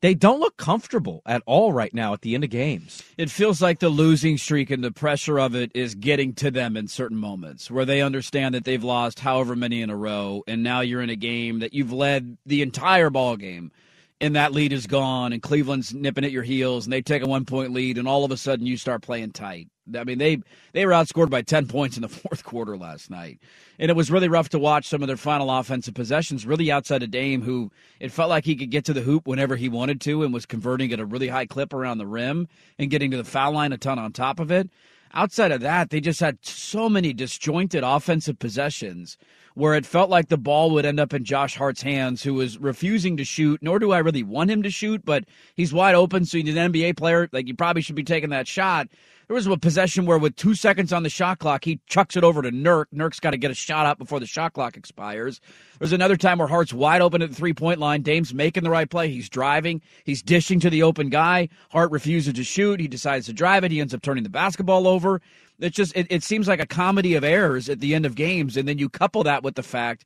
[0.00, 3.02] they don't look comfortable at all right now at the end of games.
[3.16, 6.76] It feels like the losing streak and the pressure of it is getting to them
[6.76, 10.62] in certain moments where they understand that they've lost however many in a row, and
[10.62, 13.72] now you're in a game that you've led the entire ball game,
[14.20, 17.26] and that lead is gone, and Cleveland's nipping at your heels, and they take a
[17.26, 19.68] one point lead, and all of a sudden you start playing tight.
[19.94, 20.38] I mean, they
[20.72, 23.40] they were outscored by ten points in the fourth quarter last night,
[23.78, 26.46] and it was really rough to watch some of their final offensive possessions.
[26.46, 29.56] Really outside of Dame, who it felt like he could get to the hoop whenever
[29.56, 32.48] he wanted to, and was converting at a really high clip around the rim
[32.78, 34.70] and getting to the foul line a ton on top of it.
[35.12, 39.16] Outside of that, they just had so many disjointed offensive possessions
[39.56, 42.58] where it felt like the ball would end up in Josh Hart's hands, who was
[42.58, 43.62] refusing to shoot.
[43.62, 46.72] Nor do I really want him to shoot, but he's wide open, so he's an
[46.72, 47.26] NBA player.
[47.32, 48.88] Like you probably should be taking that shot.
[49.28, 52.22] There was a possession where, with two seconds on the shot clock, he chucks it
[52.22, 52.84] over to Nurk.
[52.94, 55.40] Nurk's got to get a shot up before the shot clock expires.
[55.80, 58.02] There's another time where Hart's wide open at the three point line.
[58.02, 59.08] Dame's making the right play.
[59.08, 59.80] He's driving.
[60.04, 61.48] He's dishing to the open guy.
[61.70, 62.78] Hart refuses to shoot.
[62.78, 63.72] He decides to drive it.
[63.72, 65.20] He ends up turning the basketball over.
[65.58, 68.56] It's just, it, it seems like a comedy of errors at the end of games.
[68.56, 70.04] And then you couple that with the fact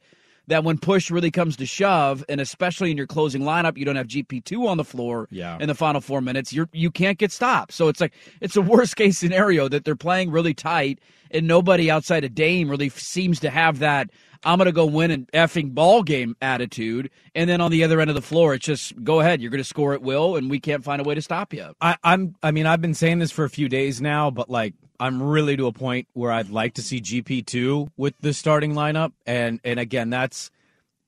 [0.50, 3.96] that when push really comes to shove, and especially in your closing lineup, you don't
[3.96, 5.56] have GP two on the floor yeah.
[5.60, 6.52] in the final four minutes.
[6.52, 7.72] You're you can't get stopped.
[7.72, 10.98] So it's like it's a worst case scenario that they're playing really tight,
[11.30, 14.10] and nobody outside of Dame really seems to have that.
[14.42, 17.10] I'm going to go win an effing ball game attitude.
[17.34, 19.42] And then on the other end of the floor, it's just go ahead.
[19.42, 21.74] You're going to score at will, and we can't find a way to stop you.
[21.80, 22.34] I, I'm.
[22.42, 25.56] I mean, I've been saying this for a few days now, but like I'm really
[25.56, 29.58] to a point where I'd like to see GP two with the starting lineup, and
[29.64, 30.50] and again, that's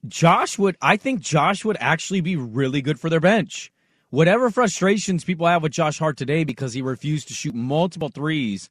[0.08, 0.76] Josh would.
[0.80, 3.70] I think Josh would actually be really good for their bench.
[4.10, 8.68] Whatever frustrations people have with Josh Hart today because he refused to shoot multiple threes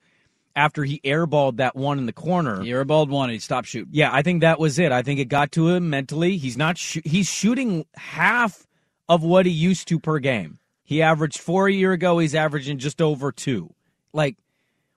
[0.55, 2.61] after he airballed that one in the corner.
[2.61, 3.89] He airballed one and he stopped shooting.
[3.93, 4.91] Yeah, I think that was it.
[4.91, 6.37] I think it got to him mentally.
[6.37, 6.77] He's not.
[6.77, 8.67] Sh- he's shooting half
[9.07, 10.59] of what he used to per game.
[10.83, 12.19] He averaged four a year ago.
[12.19, 13.73] He's averaging just over two.
[14.13, 14.35] Like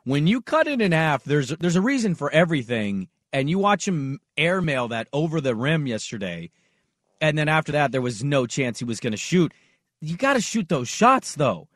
[0.05, 3.09] when you cut it in half, there's there's a reason for everything.
[3.33, 6.51] And you watch him airmail that over the rim yesterday,
[7.21, 9.53] and then after that, there was no chance he was going to shoot.
[10.01, 11.67] You got to shoot those shots, though.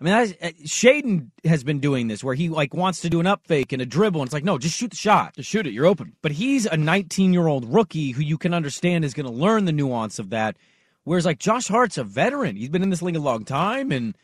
[0.00, 3.26] I mean, uh, Shaedon has been doing this where he like wants to do an
[3.26, 5.66] up fake and a dribble, and it's like, no, just shoot the shot, just shoot
[5.66, 5.74] it.
[5.74, 6.14] You're open.
[6.22, 9.66] But he's a 19 year old rookie who you can understand is going to learn
[9.66, 10.56] the nuance of that.
[11.04, 14.16] Whereas like Josh Hart's a veteran; he's been in this league a long time, and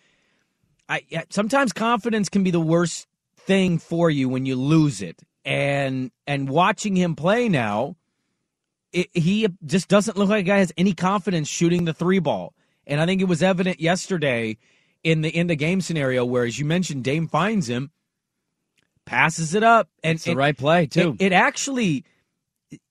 [0.89, 3.08] I sometimes confidence can be the worst
[3.49, 7.97] thing for you when you lose it and and watching him play now,
[8.93, 12.55] it, he just doesn't look like a guy has any confidence shooting the three ball.
[12.87, 14.59] And I think it was evident yesterday
[15.03, 17.91] in the in the game scenario where, as you mentioned, Dame finds him,
[19.07, 21.17] passes it up, and it's the right play too.
[21.19, 22.05] It, it actually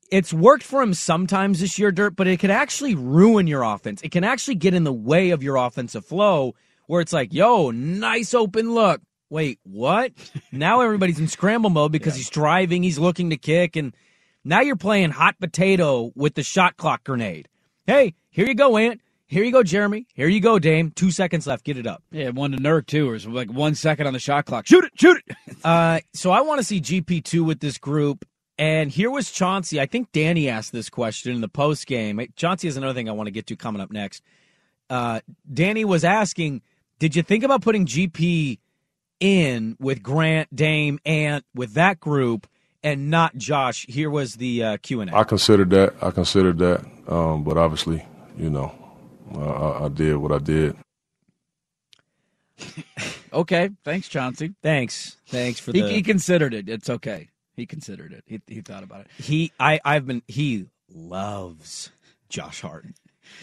[0.10, 4.02] it's worked for him sometimes this year, Dirt, but it could actually ruin your offense.
[4.02, 6.56] It can actually get in the way of your offensive flow
[6.88, 10.12] where it's like, yo, nice open look wait, what?
[10.52, 12.20] now everybody's in scramble mode because yeah.
[12.20, 13.96] he's driving, he's looking to kick, and
[14.44, 17.48] now you're playing hot potato with the shot clock grenade.
[17.86, 19.02] Hey, here you go, Ant.
[19.30, 20.06] Here you go, Jerami.
[20.14, 20.92] Here you go, Dame.
[20.92, 21.66] Two seconds left.
[21.66, 22.02] Get it up.
[22.12, 23.10] Yeah, one to Nurk too.
[23.10, 24.66] Or it's like one second on the shot clock.
[24.66, 25.58] Shoot it, shoot it.
[25.66, 28.26] uh, so I want to see GP two with this group.
[28.58, 29.82] And here was Chauncey.
[29.82, 32.26] I think Danny asked this question in the post game.
[32.38, 34.24] Chauncey is another thing I want to get to coming up next.
[34.90, 35.20] Uh,
[35.54, 36.62] Danny was asking,
[36.98, 38.60] did you think about putting GP
[39.20, 42.48] in with Grant, Dame, Ant, with that group,
[42.84, 43.86] and not Josh.
[43.88, 45.16] Here was the uh, Q and A.
[45.16, 45.96] I considered that.
[46.02, 48.06] I considered that, um, but obviously,
[48.38, 48.74] you know,
[49.36, 50.76] I, I did what I did.
[53.34, 54.54] okay, thanks, Chauncey.
[54.64, 55.90] Thanks, thanks for he, the.
[55.90, 56.70] He considered it.
[56.70, 57.30] It's okay.
[57.56, 58.24] He considered it.
[58.26, 59.08] He he thought about it.
[59.18, 61.92] He I I've been he loves
[62.30, 62.86] Josh Hart.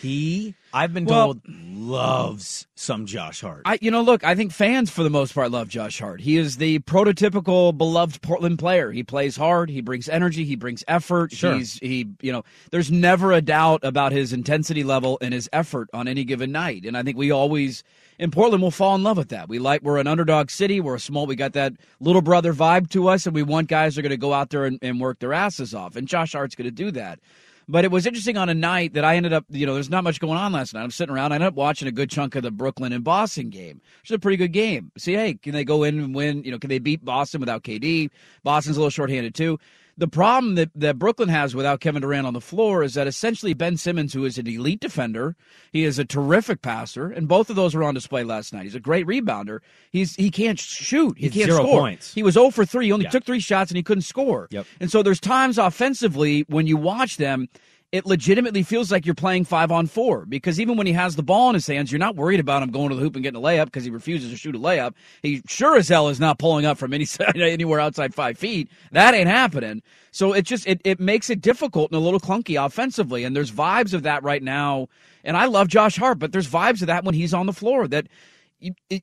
[0.01, 3.63] He, I've been told, well, loves some Josh Hart.
[3.65, 6.21] I, you know, look, I think fans for the most part love Josh Hart.
[6.21, 8.93] He is the prototypical beloved Portland player.
[8.93, 9.71] He plays hard.
[9.71, 10.45] He brings energy.
[10.45, 11.33] He brings effort.
[11.33, 11.55] Sure.
[11.55, 15.89] He's he, you know, there's never a doubt about his intensity level and his effort
[15.95, 16.85] on any given night.
[16.85, 17.83] And I think we always
[18.19, 19.49] in Portland will fall in love with that.
[19.49, 20.81] We like we're an underdog city.
[20.81, 21.27] We're a small.
[21.27, 24.11] We got that little brother vibe to us, and we want guys that are going
[24.11, 25.97] to go out there and, and work their asses off.
[25.97, 27.21] And Josh Hart's going to do that.
[27.69, 30.05] But it was interesting on a night that I ended up, you know, there's not
[30.05, 30.83] much going on last night.
[30.83, 31.33] I'm sitting around.
[31.33, 34.15] I ended up watching a good chunk of the Brooklyn and Boston game, which is
[34.15, 34.93] a pretty good game.
[34.99, 36.45] See, hey, can they go in and win?
[36.45, 38.11] You know, can they beat Boston without KD?
[38.43, 39.59] Boston's a little shorthanded too.
[39.97, 43.55] The problem that, that Brooklyn has without Kevin Durant on the floor is that essentially
[43.55, 45.37] Ben Simmons, who is an elite defender,
[45.73, 48.65] he is a terrific passer, and both of those were on display last night.
[48.65, 49.61] He's a great rebounder.
[49.93, 51.17] He's he can't shoot.
[51.17, 51.81] He can't zero score.
[51.81, 52.13] points.
[52.13, 52.87] He was 0 for 3.
[52.87, 53.11] He only Yeah.
[53.11, 54.49] took three shots and he couldn't score.
[54.51, 54.67] Yep.
[54.81, 57.49] And so there's times offensively when you watch them
[57.95, 61.23] it legitimately feels like you're playing five on four because even when he has the
[61.23, 63.41] ball in his hands, you're not worried about him going to the hoop and getting
[63.41, 64.95] a layup because he refuses to shoot a layup.
[65.23, 68.69] He sure as hell is not pulling up from any anywhere outside five feet.
[68.91, 69.81] That ain't happening.
[70.11, 73.23] So it just it, it makes it difficult and a little clunky offensively.
[73.23, 74.89] And there's vibes of that right now.
[75.23, 77.87] And I love Josh Hart, but there's vibes of that when he's on the floor
[77.87, 78.09] that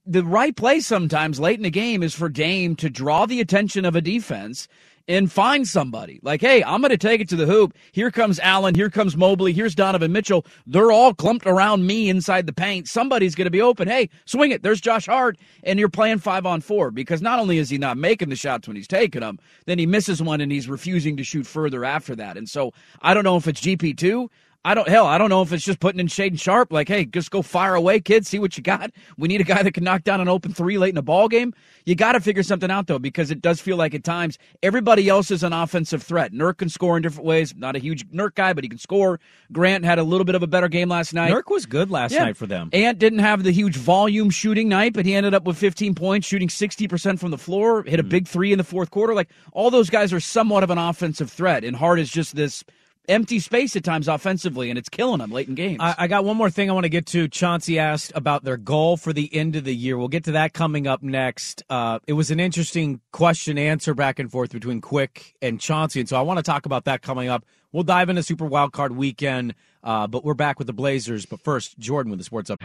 [0.05, 3.85] the right play sometimes late in the game is for Dame to draw the attention
[3.85, 4.67] of a defense
[5.07, 6.19] and find somebody.
[6.23, 7.73] Like, hey, I'm going to take it to the hoop.
[7.91, 8.75] Here comes Allen.
[8.75, 9.53] Here comes Mobley.
[9.53, 10.45] Here's Donovan Mitchell.
[10.65, 12.87] They're all clumped around me inside the paint.
[12.87, 13.87] Somebody's going to be open.
[13.87, 14.63] Hey, swing it.
[14.63, 15.37] There's Josh Hart.
[15.63, 18.67] And you're playing five on four because not only is he not making the shots
[18.67, 22.15] when he's taking them, then he misses one and he's refusing to shoot further after
[22.15, 22.37] that.
[22.37, 24.29] And so I don't know if it's GP2.
[24.63, 27.05] I don't hell, I don't know if it's just putting in Shaedon Sharpe, like, hey,
[27.05, 28.91] just go fire away, kids, see what you got.
[29.17, 31.27] We need a guy that can knock down an open three late in a ball
[31.27, 31.55] game.
[31.85, 35.09] You got to figure something out though, because it does feel like at times everybody
[35.09, 36.31] else is an offensive threat.
[36.31, 37.55] Nurk can score in different ways.
[37.55, 39.19] Not a huge Nurk guy, but he can score.
[39.51, 41.33] Grant had a little bit of a better game last night.
[41.33, 42.25] Nurk was good last yeah.
[42.25, 42.69] night for them.
[42.71, 46.27] Ant didn't have the huge volume shooting night, but he ended up with 15 points,
[46.27, 48.09] shooting 60% from the floor, hit a hmm.
[48.09, 49.15] big three in the fourth quarter.
[49.15, 52.63] Like all those guys are somewhat of an offensive threat, and Hart is just this
[53.07, 55.79] empty space at times offensively, and it's killing them late in games.
[55.79, 57.27] I, I, got one more thing I want to get to.
[57.27, 59.97] Chauncey asked about their goal for the end of the year.
[59.97, 61.63] We'll get to that coming up next.
[61.69, 66.09] Uh, it was an interesting question answer back and forth between Quick and Chauncey, and
[66.09, 67.45] so I want to talk about that coming up.
[67.71, 71.25] We'll dive into Super Wildcard Weekend, uh, but we're back with the Blazers.
[71.25, 72.59] But first, Jordan with the Sports Up.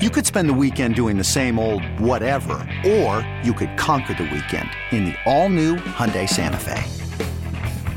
[0.00, 2.54] You could spend the weekend doing the same old whatever,
[2.86, 7.01] or you could conquer the weekend in the all-new Hyundai Santa Fe.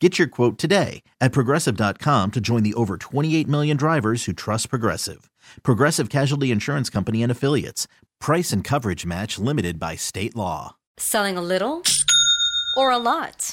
[0.00, 4.70] Get your quote today at progressive.com to join the over 28 million drivers who trust
[4.70, 5.30] Progressive.
[5.62, 7.86] Progressive Casualty Insurance Company and Affiliates.
[8.18, 10.76] Price and coverage match limited by state law.
[10.96, 11.82] Selling a little
[12.78, 13.52] or a lot?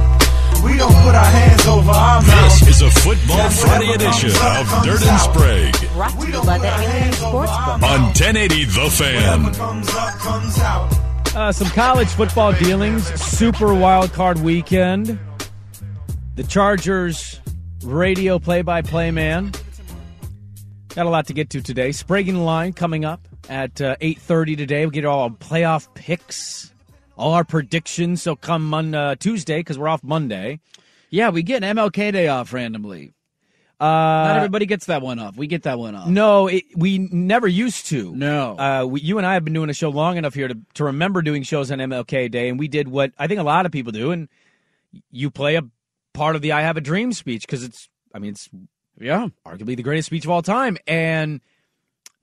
[0.63, 2.59] We don't put our hands over our mouths.
[2.59, 5.75] This is a Football Friday edition of Dirt and Sprague.
[5.93, 7.81] Brought to you by the Alien Sportsbook.
[7.83, 9.45] On 1080 The Fan.
[11.35, 13.05] Uh, some college football dealings.
[13.19, 15.19] Super wild card weekend.
[16.35, 17.39] The Chargers
[17.83, 19.51] radio play-by-play man.
[20.89, 21.91] Got a lot to get to today.
[21.91, 24.85] Sprague in the line coming up at uh, 8.30 today.
[24.85, 26.70] We get all playoff picks
[27.17, 28.21] all our predictions.
[28.21, 30.59] So come Monday, uh, Tuesday because we're off Monday.
[31.09, 33.13] Yeah, we get an MLK Day off randomly.
[33.79, 35.35] Uh, Not everybody gets that one off.
[35.35, 36.07] We get that one off.
[36.07, 38.15] No, it, we never used to.
[38.15, 38.55] No.
[38.57, 40.83] Uh, we, you and I have been doing a show long enough here to, to
[40.83, 43.71] remember doing shows on MLK Day, and we did what I think a lot of
[43.71, 44.29] people do, and
[45.09, 45.63] you play a
[46.13, 48.49] part of the I Have a Dream speech because it's, I mean, it's
[48.99, 50.77] yeah, arguably the greatest speech of all time.
[50.85, 51.41] And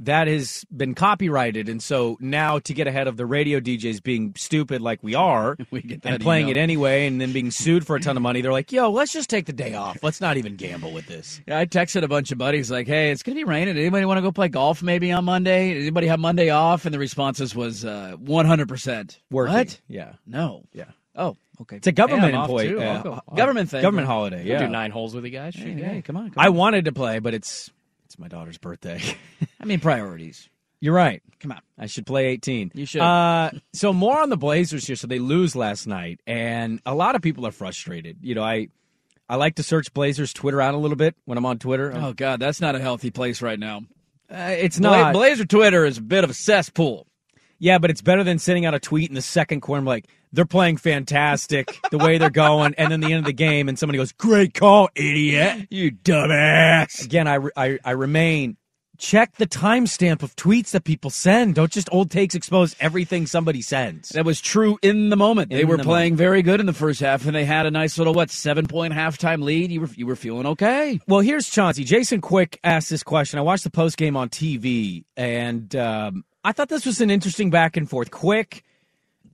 [0.01, 4.35] that has been copyrighted, and so now to get ahead of the radio DJs being
[4.37, 6.57] stupid like we are, we and playing email.
[6.57, 9.13] it anyway, and then being sued for a ton of money, they're like, "Yo, let's
[9.13, 9.99] just take the day off.
[10.03, 13.11] Let's not even gamble with this." Yeah, I texted a bunch of buddies like, "Hey,
[13.11, 13.77] it's gonna be raining.
[13.77, 15.77] Anybody want to go play golf maybe on Monday?
[15.77, 19.21] Anybody have Monday off?" And the responses was uh, one hundred percent.
[19.31, 19.81] What?
[19.88, 20.13] Yeah.
[20.27, 20.65] No.
[20.73, 20.90] Yeah.
[21.19, 21.77] Oh, okay.
[21.77, 24.44] It's a government hey, employee, uh, government thing, government holiday.
[24.44, 25.57] Yeah, do nine holes with you guys.
[25.57, 26.55] Hey, hey, come on, come I on.
[26.55, 27.71] wanted to play, but it's
[28.09, 29.02] it's my daughter's birthday.
[29.61, 30.48] I mean, priorities.
[30.81, 31.23] You're right.
[31.40, 31.61] Come on.
[31.77, 32.73] I should play 18.
[32.75, 33.02] You should.
[33.02, 34.96] Uh, so more on the Blazers here.
[34.96, 38.19] So they lose last night, and a lot of people are frustrated.
[38.23, 38.69] You know, I
[39.29, 41.92] I like to search Blazers Twitter out a little bit when I'm on Twitter.
[41.94, 43.83] Oh God, that's not a healthy place right now.
[44.31, 45.13] Uh, it's not.
[45.13, 47.06] Blazer Twitter is a bit of a cesspool.
[47.59, 50.44] Yeah, but it's better than sending out a tweet in the second quarter like they're
[50.44, 53.98] playing fantastic the way they're going, and then the end of the game, and somebody
[53.98, 55.68] goes, "Great call, idiot!
[55.70, 58.56] You dumbass!" Again, I I, I remain
[58.98, 61.54] check the timestamp of tweets that people send.
[61.54, 64.10] Don't just old takes expose everything somebody sends.
[64.10, 65.52] That was true in the moment.
[65.52, 66.18] In they were the playing moment.
[66.18, 68.92] very good in the first half, and they had a nice little what seven point
[68.92, 69.70] halftime lead.
[69.72, 71.00] You were you were feeling okay.
[71.06, 71.85] Well, here's Chauncey.
[71.85, 73.38] Jason Quick asked this question.
[73.38, 77.50] I watched the post game on TV, and um, I thought this was an interesting
[77.50, 78.10] back and forth.
[78.10, 78.64] Quick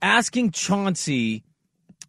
[0.01, 1.43] asking Chauncey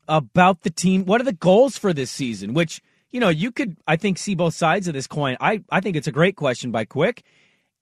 [0.09, 1.05] about the team.
[1.05, 2.55] What are the goals for this season?
[2.55, 2.81] Which
[3.11, 5.37] you know you could I think see both sides of this coin.
[5.41, 7.23] I I think it's a great question by Quick.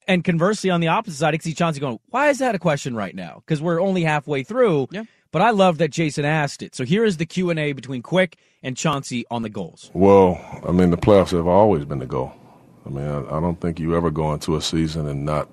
[0.07, 2.59] And conversely, on the opposite side, I can see Chauncey going, "Why is that a
[2.59, 3.43] question right now?
[3.45, 5.05] Because we're only halfway through." Yeah.
[5.33, 6.77] But I love that Jason asked it.
[6.77, 9.91] So here is the Q and A between Quick and Chauncey on the goals.
[9.93, 12.33] Well, I mean, the playoffs have always been the goal.
[12.87, 15.49] I mean, I, I don't think you ever go into a season and not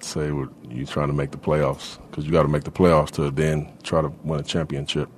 [0.00, 3.10] say what you're trying to make the playoffs because you got to make the playoffs
[3.12, 5.08] to then try to win a championship.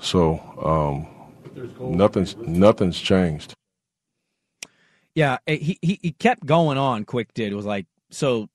[0.00, 1.06] So um,
[1.80, 3.54] nothing's nothing's changed.
[5.14, 7.04] Yeah, eh, he, he he kept going on.
[7.04, 8.48] Quick did was like, so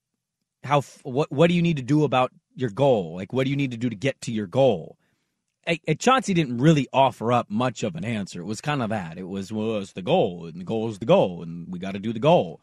[0.63, 3.15] how what what do you need to do about your goal?
[3.15, 4.97] Like, what do you need to do to get to your goal?
[5.65, 8.41] And Chauncey didn't really offer up much of an answer.
[8.41, 9.17] It was kind of that.
[9.17, 11.93] It was well, it's the goal, and the goal is the goal, and we got
[11.93, 12.61] to do the goal.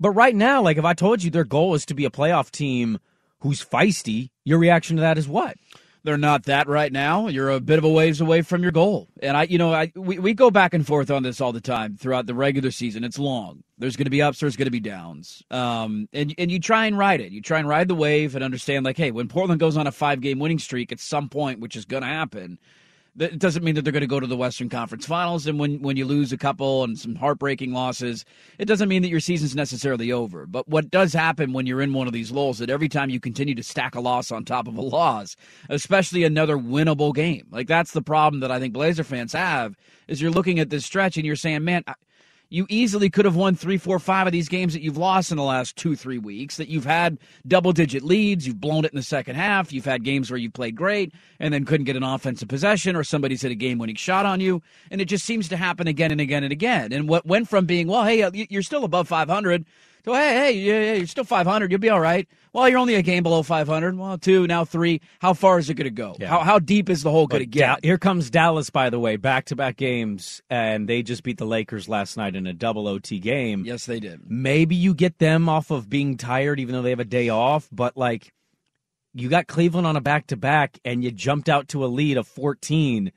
[0.00, 2.50] But right now, like if I told you their goal is to be a playoff
[2.50, 2.98] team
[3.40, 5.56] who's feisty, your reaction to that is what?
[6.02, 7.28] They're not that right now.
[7.28, 9.08] You're a bit of a ways away from your goal.
[9.22, 11.60] And I, you know, I we, we go back and forth on this all the
[11.60, 13.04] time throughout the regular season.
[13.04, 13.62] It's long.
[13.76, 14.40] There's going to be ups.
[14.40, 15.42] There's going to be downs.
[15.50, 17.32] Um, and and you try and ride it.
[17.32, 19.92] You try and ride the wave and understand like, hey, when Portland goes on a
[19.92, 22.58] five game winning streak at some point, which is going to happen,
[23.20, 25.46] that doesn't mean that they're going to go to the Western Conference Finals.
[25.46, 28.24] And when, when you lose a couple and some heartbreaking losses,
[28.58, 30.46] it doesn't mean that your season's necessarily over.
[30.46, 33.20] But what does happen when you're in one of these lulls that every time you
[33.20, 35.36] continue to stack a loss on top of a loss,
[35.68, 39.76] especially another winnable game, like that's the problem that I think Blazer fans have
[40.08, 41.84] is you're looking at this stretch and you're saying, man.
[41.86, 41.94] I,
[42.50, 45.36] you easily could have won three, four, five of these games that you've lost in
[45.36, 46.56] the last two, three weeks.
[46.56, 49.72] That you've had double digit leads, you've blown it in the second half.
[49.72, 53.04] You've had games where you played great and then couldn't get an offensive possession, or
[53.04, 56.10] somebody's hit a game winning shot on you, and it just seems to happen again
[56.10, 56.92] and again and again.
[56.92, 59.64] And what went from being, well, hey, uh, you're still above 500
[60.04, 61.70] so hey, hey, yeah, yeah, you're still 500.
[61.70, 62.28] You'll be all right.
[62.52, 63.96] Well, you're only a game below 500.
[63.96, 65.00] Well, two, now three.
[65.20, 66.16] How far is it going to go?
[66.18, 66.28] Yeah.
[66.28, 67.66] How how deep is the hole going to get?
[67.66, 71.38] Da- here comes Dallas, by the way, back to back games, and they just beat
[71.38, 73.64] the Lakers last night in a double OT game.
[73.64, 74.20] Yes, they did.
[74.26, 77.68] Maybe you get them off of being tired, even though they have a day off,
[77.70, 78.32] but like
[79.14, 82.16] you got Cleveland on a back to back, and you jumped out to a lead
[82.16, 83.12] of 14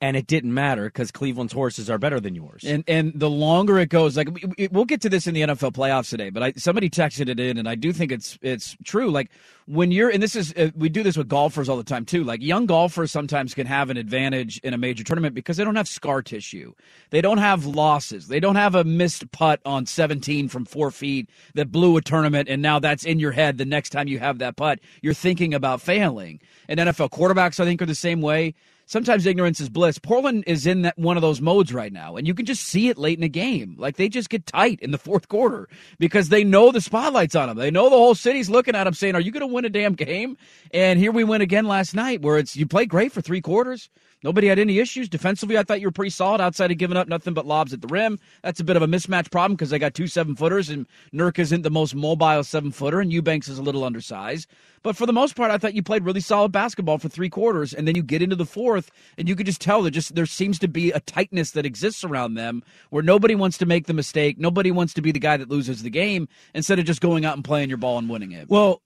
[0.00, 2.62] and it didn't matter because Cleveland's horses are better than yours.
[2.64, 5.72] And and the longer it goes, like we, we'll get to this in the NFL
[5.72, 9.10] playoffs today, but I, somebody texted it in, and I do think it's it's true.
[9.10, 9.30] Like
[9.66, 12.22] when you're, and this is uh, we do this with golfers all the time too.
[12.22, 15.76] Like young golfers sometimes can have an advantage in a major tournament because they don't
[15.76, 16.74] have scar tissue,
[17.10, 21.28] they don't have losses, they don't have a missed putt on 17 from four feet
[21.54, 23.58] that blew a tournament, and now that's in your head.
[23.58, 26.40] The next time you have that putt, you're thinking about failing.
[26.68, 28.54] And NFL quarterbacks, I think, are the same way
[28.88, 29.98] sometimes ignorance is bliss.
[29.98, 32.88] Portland is in that one of those modes right now, and you can just see
[32.88, 33.76] it late in the game.
[33.78, 35.68] Like they just get tight in the fourth quarter
[36.00, 37.56] because they know the spotlight's on them.
[37.56, 39.70] They know the whole city's looking at them, saying, "Are you going to win a
[39.70, 40.36] damn game?"
[40.72, 43.90] And here we win again last night, where it's you play great for three quarters.
[44.22, 45.56] Nobody had any issues defensively.
[45.56, 47.88] I thought you were pretty solid outside of giving up nothing but lobs at the
[47.88, 48.18] rim.
[48.42, 51.38] That's a bit of a mismatch problem because they got two seven footers and Nurk
[51.38, 54.48] isn't the most mobile seven footer and Eubanks is a little undersized.
[54.82, 57.72] But for the most part, I thought you played really solid basketball for three quarters,
[57.72, 60.26] and then you get into the fourth, and you could just tell that just there
[60.26, 63.92] seems to be a tightness that exists around them where nobody wants to make the
[63.92, 67.24] mistake, nobody wants to be the guy that loses the game instead of just going
[67.24, 68.48] out and playing your ball and winning it.
[68.48, 68.82] Well,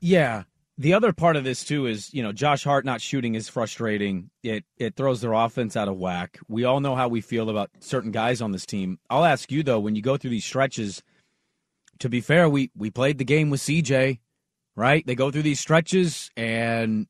[0.00, 0.44] yeah,
[0.76, 4.30] the other part of this too is you know Josh Hart not shooting is frustrating.
[4.42, 6.38] It it throws their offense out of whack.
[6.48, 8.98] We all know how we feel about certain guys on this team.
[9.08, 11.02] I'll ask you though, when you go through these stretches,
[12.00, 14.18] to be fair, we we played the game with CJ,
[14.74, 15.06] right?
[15.06, 17.06] They go through these stretches, and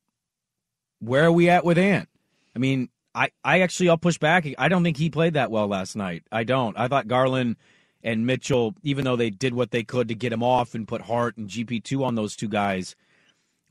[1.00, 2.08] where are we at with Ant?
[2.54, 4.46] I mean, I I actually I'll push back.
[4.58, 6.24] I don't think he played that well last night.
[6.30, 6.78] I don't.
[6.78, 7.56] I thought Garland
[8.02, 11.00] and Mitchell, even though they did what they could to get him off and put
[11.00, 12.94] Hart and GP two on those two guys,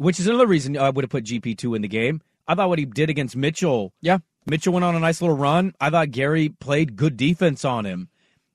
[0.04, 2.22] which is another reason I would have put GP two in the game.
[2.48, 3.94] I thought what he did against Mitchell.
[4.02, 5.74] Yeah, Mitchell went on a nice little run.
[5.80, 8.10] I thought Gary played good defense on him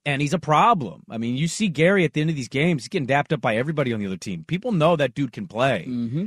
[0.08, 1.02] and he's a problem.
[1.10, 3.42] I mean, you see Gary at the end of these games, he's getting dapped up
[3.42, 4.42] by everybody on the other team.
[4.44, 5.84] People know that dude can play.
[5.86, 6.26] Mm-hmm.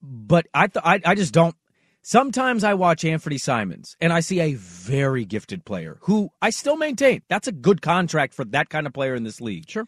[0.00, 1.54] But I, th- I, I just don't.
[2.00, 6.76] Sometimes I watch Anthony Simons and I see a very gifted player who I still
[6.76, 9.68] maintain that's a good contract for that kind of player in this league.
[9.68, 9.86] Sure.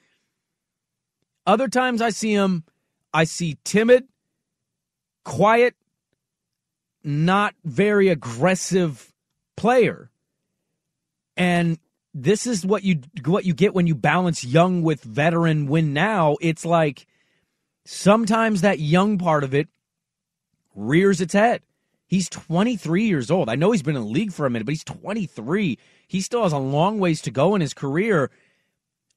[1.47, 2.65] Other times I see him,
[3.13, 4.07] I see timid,
[5.25, 5.75] quiet,
[7.03, 9.13] not very aggressive
[9.57, 10.11] player.
[11.37, 11.79] And
[12.13, 16.37] this is what you what you get when you balance young with veteran win now.
[16.41, 17.07] It's like
[17.87, 19.69] sometimes that young part of it
[20.75, 21.63] rears its head.
[22.07, 23.49] He's 23 years old.
[23.49, 25.79] I know he's been in the league for a minute, but he's 23.
[26.09, 28.33] He still has a long ways to go in his career.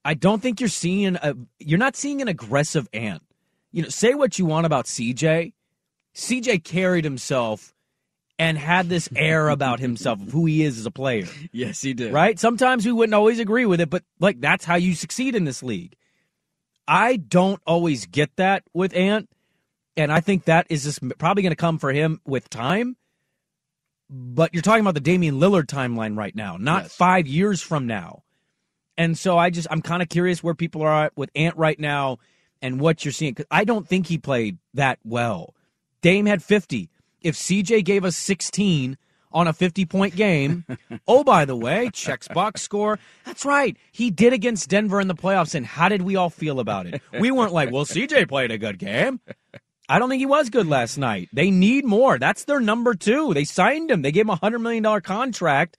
[0.05, 3.23] I don't think you're seeing a you're not seeing an aggressive ant.
[3.73, 5.51] You know, say what you want about CJ.
[6.15, 7.73] CJ carried himself
[8.39, 11.25] and had this air about himself of who he is as a player.
[11.51, 12.13] Yes, he did.
[12.13, 12.39] Right?
[12.39, 15.61] Sometimes we wouldn't always agree with it, but like that's how you succeed in this
[15.63, 15.95] league.
[16.87, 19.29] I don't always get that with Ant,
[19.97, 22.95] and I think that is just probably going to come for him with time.
[24.09, 26.95] But you're talking about the Damian Lillard timeline right now, not Yes.
[26.95, 28.23] five years from now.
[28.97, 31.79] And so I just I'm kind of curious where people are at with Ant right
[31.79, 32.17] now
[32.63, 33.35] and what you're seeing.
[33.35, 35.53] 'Cause I don't think he played that well.
[36.01, 36.89] Dame had 50.
[37.21, 38.97] If CJ gave us 16
[39.31, 40.65] on a 50 point game,
[41.07, 42.99] oh by the way, checks box score.
[43.25, 43.77] That's right.
[43.91, 45.53] He did against Denver in the playoffs.
[45.55, 47.01] And how did we all feel about it?
[47.19, 49.19] We weren't like, well, CJ played a good game.
[49.89, 51.29] I don't think he was good last night.
[51.33, 52.17] They need more.
[52.17, 53.33] That's their number two.
[53.33, 54.01] They signed him.
[54.01, 55.77] They gave him a hundred million dollar contract.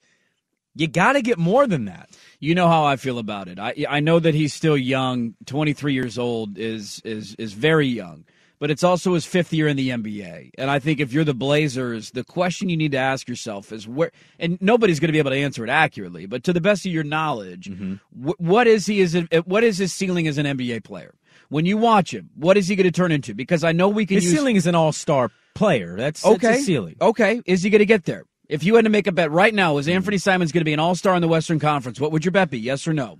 [0.75, 2.09] You got to get more than that.
[2.39, 3.57] You know how I feel about it.
[3.59, 5.35] I I know that he's still young.
[5.45, 8.25] Twenty three years old is is is very young,
[8.59, 10.51] but it's also his fifth year in the NBA.
[10.57, 13.87] And I think if you're the Blazers, the question you need to ask yourself is
[13.87, 14.11] where.
[14.37, 16.91] And nobody's going to be able to answer it accurately, but to the best of
[16.91, 17.95] your knowledge, mm-hmm.
[18.27, 21.15] wh- what is he is a, what is his ceiling as an NBA player?
[21.49, 23.33] When you watch him, what is he going to turn into?
[23.33, 25.95] Because I know we can His use ceiling is an all star player.
[25.95, 26.57] That's that's okay.
[26.57, 26.95] his ceiling.
[27.01, 28.25] Okay, is he going to get there?
[28.47, 30.73] If you had to make a bet right now, is Anthony Simons going to be
[30.73, 31.99] an All Star in the Western Conference?
[31.99, 32.59] What would your bet be?
[32.59, 33.19] Yes or no?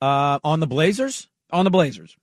[0.00, 2.16] Uh, on the Blazers, On the Blazers.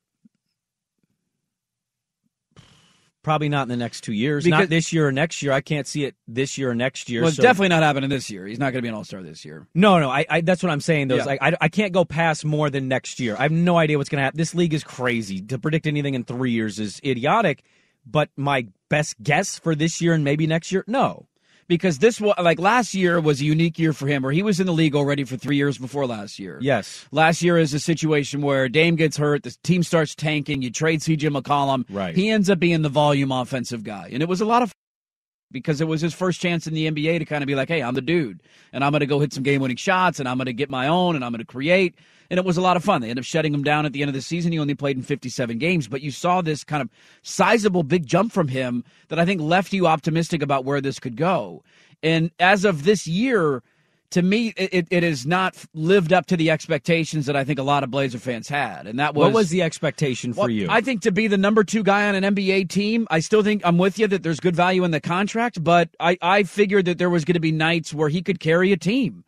[3.23, 4.43] probably not in the next two years.
[4.45, 5.51] Because- not this year or next year.
[5.51, 7.21] I can't see it this year or next year.
[7.21, 8.47] Well, it's so- definitely not happening this year.
[8.47, 9.67] He's not going to be an All Star this year.
[9.75, 11.07] No, no, I, I that's what I'm saying.
[11.09, 11.25] Though, Yeah.
[11.25, 13.35] like I, I can't go past more than next year.
[13.37, 14.37] I have no idea what's going to happen.
[14.37, 15.39] This league is crazy.
[15.41, 17.63] To predict anything in three years is idiotic.
[18.07, 21.27] But my best guess for this year and maybe next year, no.
[21.71, 24.59] Because this was like last year was a unique year for him, where he was
[24.59, 26.59] in the league already for three years before last year.
[26.61, 27.05] Yes.
[27.13, 30.99] Last year is a situation where Dame gets hurt, the team starts tanking, you trade
[30.99, 31.85] CJ McCollum.
[31.89, 32.13] Right.
[32.13, 34.09] He ends up being the volume offensive guy.
[34.11, 34.73] And it was a lot of
[35.51, 37.81] because it was his first chance in the NBA to kind of be like, hey,
[37.81, 38.41] I'm the dude.
[38.73, 40.69] And I'm going to go hit some game winning shots and I'm going to get
[40.69, 41.95] my own and I'm going to create.
[42.29, 43.01] And it was a lot of fun.
[43.01, 44.53] They ended up shutting him down at the end of the season.
[44.53, 46.89] He only played in 57 games, but you saw this kind of
[47.23, 51.17] sizable big jump from him that I think left you optimistic about where this could
[51.17, 51.63] go.
[52.01, 53.61] And as of this year,
[54.11, 57.63] to me, it, it has not lived up to the expectations that I think a
[57.63, 58.85] lot of Blazer fans had.
[58.85, 60.67] And that was what was the expectation for well, you?
[60.69, 63.61] I think to be the number two guy on an NBA team, I still think
[63.65, 66.97] I'm with you that there's good value in the contract, but I, I figured that
[66.97, 69.23] there was going to be nights where he could carry a team.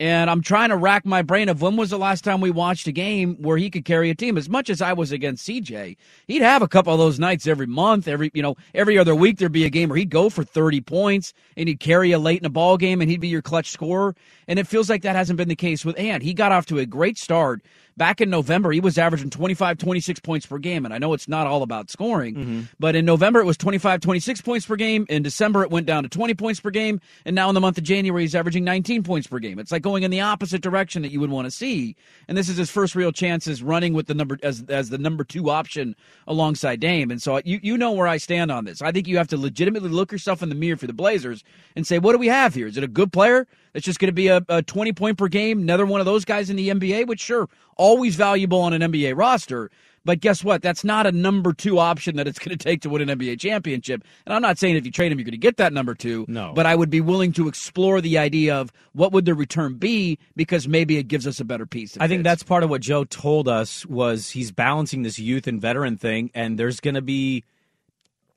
[0.00, 2.86] And I'm trying to rack my brain of when was the last time we watched
[2.86, 4.38] a game where he could carry a team.
[4.38, 5.96] As much as I was against CJ,
[6.28, 9.38] he'd have a couple of those nights every month, every you know, every other week
[9.38, 12.40] there'd be a game where he'd go for 30 points and he'd carry a late
[12.40, 14.14] in a ball game and he'd be your clutch scorer.
[14.46, 16.22] And it feels like that hasn't been the case with Ant.
[16.22, 17.60] He got off to a great start.
[17.98, 20.84] Back in November, he was averaging 25, 26 points per game.
[20.84, 22.60] And I know it's not all about scoring, mm-hmm.
[22.78, 25.04] but in November it was 25, 26 points per game.
[25.08, 27.00] In December it went down to 20 points per game.
[27.24, 29.58] And now in the month of January, he's averaging 19 points per game.
[29.58, 31.96] It's like going in the opposite direction that you would want to see.
[32.28, 35.24] And this is his first real chances running with the number as as the number
[35.24, 35.96] two option
[36.26, 37.10] alongside Dame.
[37.10, 38.80] And so you you know where I stand on this.
[38.80, 41.42] I think you have to legitimately look yourself in the mirror for the Blazers
[41.74, 42.66] and say, what do we have here?
[42.66, 45.28] Is it a good player that's just going to be a, a 20 point per
[45.28, 47.06] game, another one of those guys in the NBA?
[47.06, 47.48] Which sure,
[47.78, 49.70] always valuable on an NBA roster.
[50.04, 50.62] But guess what?
[50.62, 53.40] That's not a number two option that it's going to take to win an NBA
[53.40, 54.04] championship.
[54.26, 56.24] And I'm not saying if you trade him, you're going to get that number two.
[56.28, 56.52] No.
[56.54, 60.18] But I would be willing to explore the idea of what would the return be
[60.36, 61.96] because maybe it gives us a better piece.
[62.00, 65.60] I think that's part of what Joe told us was he's balancing this youth and
[65.60, 67.44] veteran thing, and there's going to be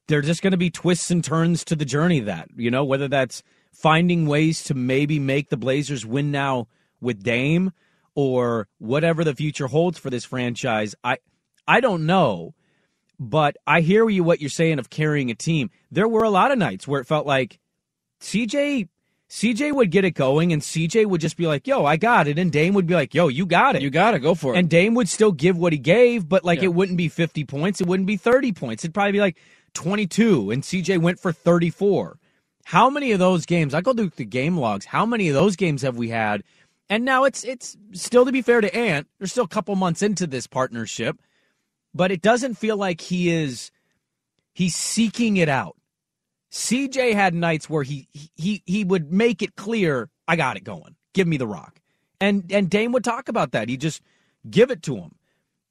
[0.07, 2.19] there's just going to be twists and turns to the journey.
[2.19, 6.67] That you know whether that's finding ways to maybe make the Blazers win now
[6.99, 7.71] with Dame
[8.15, 10.95] or whatever the future holds for this franchise.
[11.03, 11.17] I
[11.67, 12.53] I don't know,
[13.19, 15.69] but I hear you what you're saying of carrying a team.
[15.91, 17.59] There were a lot of nights where it felt like
[18.21, 18.87] CJ
[19.29, 22.37] CJ would get it going and CJ would just be like, "Yo, I got it."
[22.37, 23.81] And Dame would be like, "Yo, you got it.
[23.81, 24.19] You got it.
[24.19, 26.65] Go for it." And Dame would still give what he gave, but like Yeah.
[26.65, 28.83] it wouldn't be 50 points, it wouldn't be 30 points.
[28.83, 29.37] It'd probably be like
[29.73, 32.17] 22 and CJ went for 34.
[32.65, 33.73] How many of those games?
[33.73, 34.85] I go through the game logs.
[34.85, 36.43] How many of those games have we had?
[36.91, 40.01] And now it's it's still to be fair to Ant, they're still a couple months
[40.01, 41.17] into this partnership,
[41.93, 43.71] but it doesn't feel like he is
[44.53, 45.77] he's seeking it out.
[46.51, 50.97] CJ had nights where he he he would make it clear, I got it going.
[51.13, 51.79] Give me the rock.
[52.19, 53.69] And and Dame would talk about that.
[53.69, 54.01] He'd just
[54.49, 55.15] give it to him.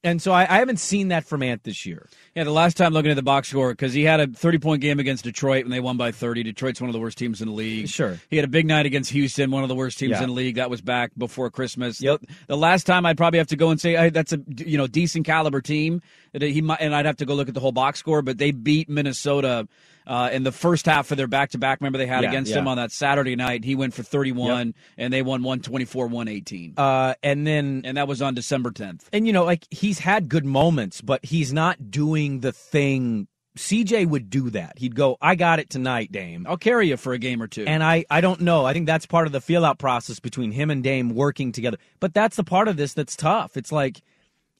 [0.03, 2.09] And so I, I haven't seen that from Ant this year.
[2.35, 4.81] Yeah, the last time looking at the box score, because he had a 30 point
[4.81, 6.43] game against Detroit and they won by 30.
[6.43, 7.89] Detroit's one of the worst teams in the league.
[7.89, 8.19] Sure.
[8.31, 10.23] He had a big night against Houston, one of the worst teams Yeah.
[10.23, 10.55] in the league.
[10.55, 12.01] That was back before Christmas.
[12.01, 12.23] Yep.
[12.47, 14.87] The last time I'd probably have to go and say hey, that's a you know
[14.87, 16.01] decent caliber team.
[16.33, 18.53] He might, and I'd have to go look at the whole box score, but they
[18.53, 19.69] beat Minnesota.
[20.07, 22.51] Uh, in the first half of their back to back, remember they had Yeah, against
[22.51, 22.59] yeah.
[22.59, 23.65] him on that Saturday night.
[23.65, 26.75] He went for 31, and they won 124 118.
[26.77, 29.03] Uh, and then and that was on December 10th.
[29.13, 33.29] And you know, like he's had good moments, but he's not doing the thing.
[33.59, 34.79] CJ would do that.
[34.79, 36.47] He'd go, "I got it tonight, Dame.
[36.49, 37.65] I'll carry you for a game or two.
[37.67, 38.65] And I, I don't know.
[38.65, 41.77] I think that's part of the feel out process between him and Dame working together.
[41.99, 43.57] But that's the part of this that's tough.
[43.57, 44.03] It's like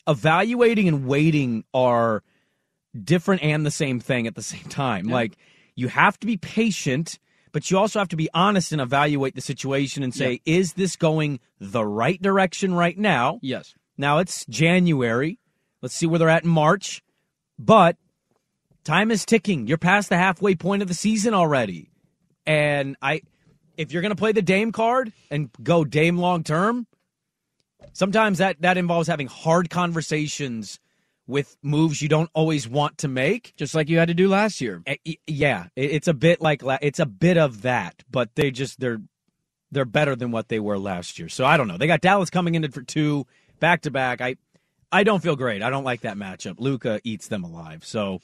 [0.09, 2.23] evaluating and waiting are
[2.99, 5.09] different and the same thing at the same time.
[5.09, 5.15] Yeah.
[5.15, 5.37] Like
[5.75, 7.19] you have to be patient,
[7.53, 10.97] but you also have to be honest and evaluate the situation and say, is this
[10.97, 13.39] going the right direction right now?
[13.43, 13.75] Yes.
[13.97, 15.39] Now it's January.
[15.83, 17.03] Let's see where they're at in March.
[17.59, 17.97] But
[18.85, 19.67] time is ticking.
[19.67, 21.91] You're past the halfway point of the season already.
[22.47, 23.23] And I
[23.77, 26.87] if you're going to play the Dame card and go Dame long term,
[27.93, 30.79] sometimes that that involves having hard conversations
[31.31, 34.61] with moves you don't always want to make, just like you had to do last
[34.61, 34.83] year.
[34.87, 39.01] Eh, yeah, it's a bit like it's a bit of that, but they just they're
[39.71, 41.29] they're better than what they were last year.
[41.29, 41.79] So I don't know.
[41.79, 43.27] They got Dallas coming in for two
[43.61, 44.21] back to back.
[44.21, 44.37] I
[44.93, 45.63] I don't feel great.
[45.63, 46.57] I don't like that matchup.
[46.59, 47.85] Luka eats them alive.
[47.85, 48.21] So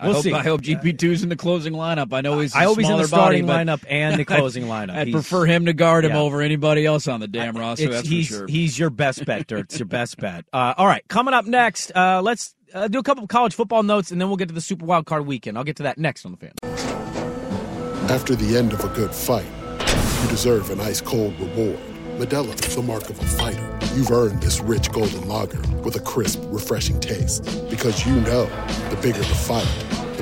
[0.00, 0.32] I we'll hope, see.
[0.32, 2.12] I hope GP2's in the closing lineup.
[2.12, 4.64] I know he's a I hope he's in the starting body, lineup and the closing
[4.64, 4.90] lineup.
[4.94, 6.20] I'd He's- prefer him to guard him Yeah.
[6.20, 7.88] over anybody else on the damn roster.
[7.90, 8.46] That's he's for sure.
[8.46, 9.60] he's your best bet, Dirt.
[9.66, 10.44] It's your best bet.
[10.52, 13.82] Uh, all right, coming up next, uh, let's uh, do a couple of college football
[13.82, 15.56] notes, and then we'll get to the Super Wild Card Weekend.
[15.58, 16.52] I'll get to that next on the fan.
[18.10, 19.46] After the end of a good fight,
[20.22, 21.78] you deserve an ice cold reward.
[22.18, 23.78] Modelo is the mark of a fighter.
[23.94, 27.44] You've earned this rich golden lager with a crisp, refreshing taste.
[27.70, 28.46] Because you know
[28.90, 29.87] the bigger the fight, the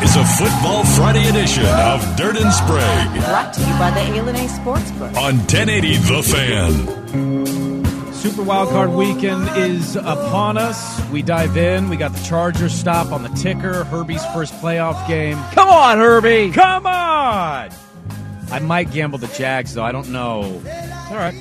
[0.00, 4.00] This is a Football Friday edition of Dirt and Sprague Brought to you by the
[4.00, 5.16] ALNA Sportsbook.
[5.16, 8.12] on 1080 The Fan.
[8.14, 11.00] Super Wild Card Weekend is upon us.
[11.10, 11.88] We dive in.
[11.88, 13.84] We got the Chargers stop on the ticker.
[13.84, 15.38] Herbie's first playoff game.
[15.52, 16.50] Come on, Herbie.
[16.52, 17.70] Come on.
[18.50, 19.84] I might gamble the Jags though.
[19.84, 20.42] I don't know.
[21.10, 21.34] All right.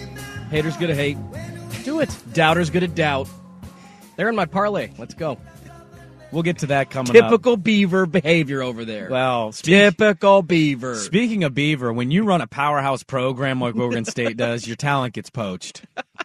[0.49, 1.17] Haters gonna hate.
[1.83, 2.15] Do it.
[2.33, 3.27] Doubters gonna doubt.
[4.15, 4.91] They're in my parlay.
[4.97, 5.37] Let's go.
[6.35, 7.29] We'll get to that coming up.
[7.29, 9.07] Typical Beaver behavior over there.
[9.09, 10.95] Well, typical Beaver.
[10.97, 15.13] Speaking of Beaver, when you run a powerhouse program like Oregon State does, your talent
[15.13, 15.85] gets poached.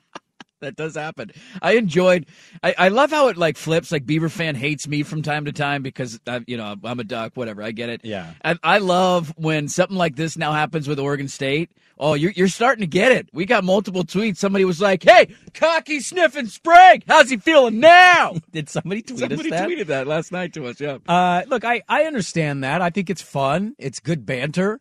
[0.61, 1.31] that does happen.
[1.63, 2.27] I enjoyed.
[2.63, 3.91] I, I love how it like flips.
[3.93, 7.05] Like Beaver fan hates me from time to time because I, you know I'm a
[7.05, 7.33] duck.
[7.35, 8.03] Whatever, I get it.
[8.05, 8.33] Yeah.
[8.45, 11.71] I, I love when something like this now happens with Oregon State.
[12.03, 13.29] Oh, you're you're starting to get it.
[13.33, 14.39] We got multiple tweets.
[14.39, 19.51] Somebody was like, "Hey, cocky sniffing Sprague, how's he feeling now?" Did somebody tweet Somebody
[19.53, 19.69] us that?
[19.69, 20.81] tweeted that last night to us.
[20.81, 20.97] Yeah.
[21.07, 22.81] Uh, look, I, I understand that.
[22.81, 23.75] I think it's fun.
[23.79, 24.81] It's good banter.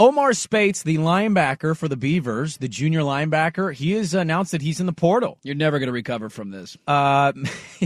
[0.00, 4.78] Omar Speights, the linebacker for the Beavers, the junior linebacker, he has announced that he's
[4.78, 5.38] in the portal.
[5.42, 6.76] You're never going to recover from this.
[6.86, 7.32] Uh,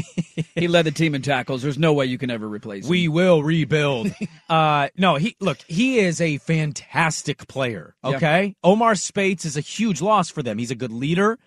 [0.55, 1.63] he led the team in tackles.
[1.63, 2.91] There's no way you can ever replace him.
[2.91, 4.15] we will rebuild.
[4.51, 7.95] uh, no, he look, he is a fantastic player.
[8.05, 8.17] Yeah.
[8.17, 10.59] Okay, Omar Speights is a huge loss for them.
[10.59, 11.39] He's a good leader,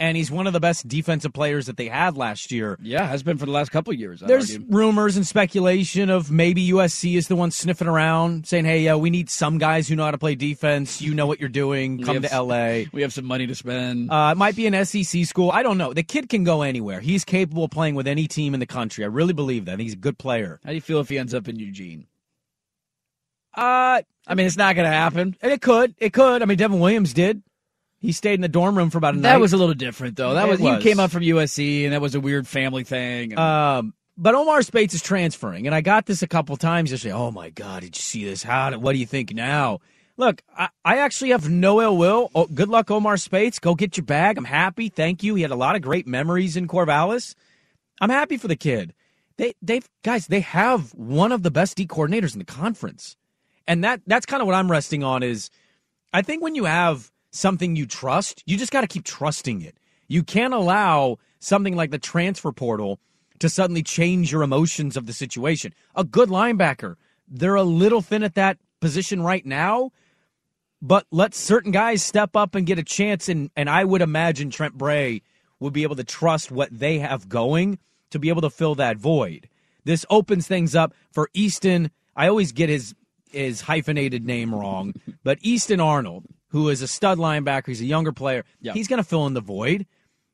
[0.00, 2.78] and he's one of the best defensive players that they had last year.
[2.82, 4.22] Yeah, has been for the last couple of years.
[4.22, 4.66] I'd There's argue.
[4.70, 9.10] rumors and speculation of maybe USC is the one sniffing around, saying, "Hey, uh, we
[9.10, 11.00] need some guys who know how to play defense.
[11.02, 12.02] You know what you're doing.
[12.02, 14.10] Come have to LA." We have some money to spend.
[14.10, 15.50] Uh, it might be an SEC school.
[15.52, 15.92] I don't know.
[15.92, 17.00] The kid can go anywhere.
[17.00, 19.04] He's capable of playing with any team in the country.
[19.04, 19.78] I really believe that.
[19.78, 20.58] He's a good player.
[20.64, 22.06] How do you feel if he ends up in Eugene?
[23.54, 25.36] Uh, I mean, it's not going to happen.
[25.42, 25.94] and it could.
[25.98, 26.42] It could.
[26.42, 27.42] I mean, Devon Williams did.
[28.00, 29.30] He stayed in the dorm room for about a night.
[29.30, 30.34] That was a little different, though.
[30.34, 30.82] That It was, was.
[30.82, 33.38] he came up from USC, and that was a weird family thing.
[33.38, 37.12] Um, but Omar Speights is transferring, and I got this a couple times yesterday.
[37.14, 38.42] Oh my God, did you see this?
[38.42, 38.76] How?
[38.78, 39.80] What do you think now?
[40.16, 42.30] Look, I, I actually have no ill will.
[42.34, 43.58] Oh, good luck, Omar Speights.
[43.58, 44.36] Go get your bag.
[44.38, 44.88] I'm happy.
[44.88, 45.34] Thank you.
[45.34, 47.34] He had a lot of great memories in Corvallis.
[48.00, 48.94] I'm happy for the kid.
[49.36, 53.16] They, they've guys, they have one of the best D coordinators in the conference,
[53.66, 55.22] and that that's kind of what I'm resting on.
[55.22, 55.50] Is
[56.12, 59.78] I think when you have something you trust, you just got to keep trusting it.
[60.08, 62.98] You can't allow something like the transfer portal
[63.38, 65.72] to suddenly change your emotions of the situation.
[65.94, 66.96] A good linebacker,
[67.28, 69.90] they're a little thin at that position right now,
[70.82, 73.28] but let certain guys step up and get a chance.
[73.28, 75.22] And, and I would imagine Trent Bray
[75.58, 77.78] would be able to trust what they have going
[78.10, 79.48] to be able to fill that void.
[79.84, 81.90] This opens things up for Easton.
[82.16, 82.94] I always get his
[83.30, 88.12] his hyphenated name wrong, but Easton Arnold, who is a stud linebacker, he's a younger
[88.12, 88.44] player.
[88.60, 88.72] Yeah.
[88.72, 89.86] He's going to fill in the void.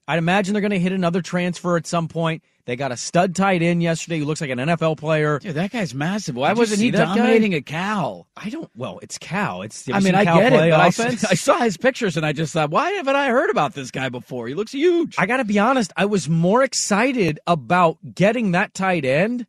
[0.09, 2.43] I'd imagine they're going to hit another transfer at some point.
[2.65, 5.39] They got a stud tight end yesterday who looks like an NFL player.
[5.39, 6.35] Dude, that guy's massive.
[6.35, 7.17] Why Did wasn't he that guy?
[7.17, 8.27] dominating a Cal?
[8.37, 8.69] I don't.
[8.77, 9.63] Well, it's Cal.
[9.63, 9.89] It's.
[9.89, 10.87] I mean, I get play it, I.
[10.87, 14.09] I saw his pictures and I just thought, why haven't I heard about this guy
[14.09, 14.49] before?
[14.49, 15.15] He looks huge.
[15.19, 15.93] I got to be honest.
[15.97, 19.47] I was more excited about getting that tight end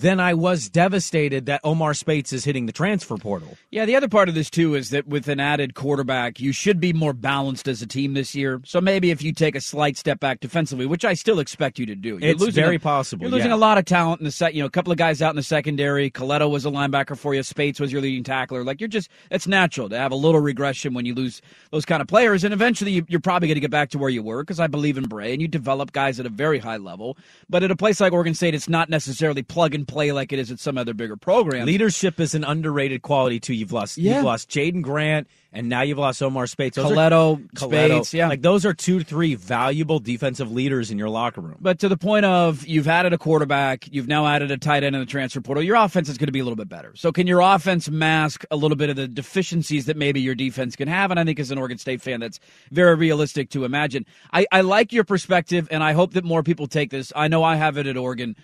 [0.00, 3.56] than I was devastated that Omar Speights is hitting the transfer portal.
[3.70, 6.80] Yeah, the other part of this too is that with an added quarterback, you should
[6.80, 8.60] be more balanced as a team this year.
[8.64, 11.86] So maybe if you take a slight step back defensively, which I still expect you
[11.86, 13.56] to do, It's losing very a- possible, You're losing yeah.
[13.56, 14.54] a lot of talent in the set.
[14.54, 16.10] You know, a couple of guys out in the secondary.
[16.10, 17.42] Colletto was a linebacker for you.
[17.42, 18.64] Spates was your leading tackler.
[18.64, 21.40] Like you're just, it's natural to have a little regression when you lose
[21.70, 24.10] those kind of players, and eventually you, you're probably going to get back to where
[24.10, 26.76] you were because I believe in Bray and you develop guys at a very high
[26.76, 27.16] level.
[27.48, 30.38] But at a place like Oregon State, it's not necessarily plug and play like it
[30.38, 31.66] is at some other bigger program.
[31.66, 33.54] Leadership is an underrated quality too.
[33.54, 33.98] You've lost.
[33.98, 34.16] Yeah.
[34.16, 36.76] You've lost Jaden Grant, and now you've lost Omar Speights.
[36.76, 37.86] Those are- Colletto, Colletto.
[37.88, 38.28] Speights, yeah.
[38.28, 41.56] like those are two three valuable defensive leaders in your locker room.
[41.60, 44.94] But to the point of you've added a quarterback, you've now added a tight end
[44.94, 46.92] in the transfer portal, your offense is going to be a little bit better.
[46.94, 50.76] So can your offense mask a little bit of the deficiencies that maybe your defense
[50.76, 51.10] can have?
[51.10, 54.04] And I think as an Oregon State fan, that's very realistic to imagine.
[54.32, 57.12] I, I like your perspective, and I hope that more people take this.
[57.14, 58.36] I know I have it at Oregon.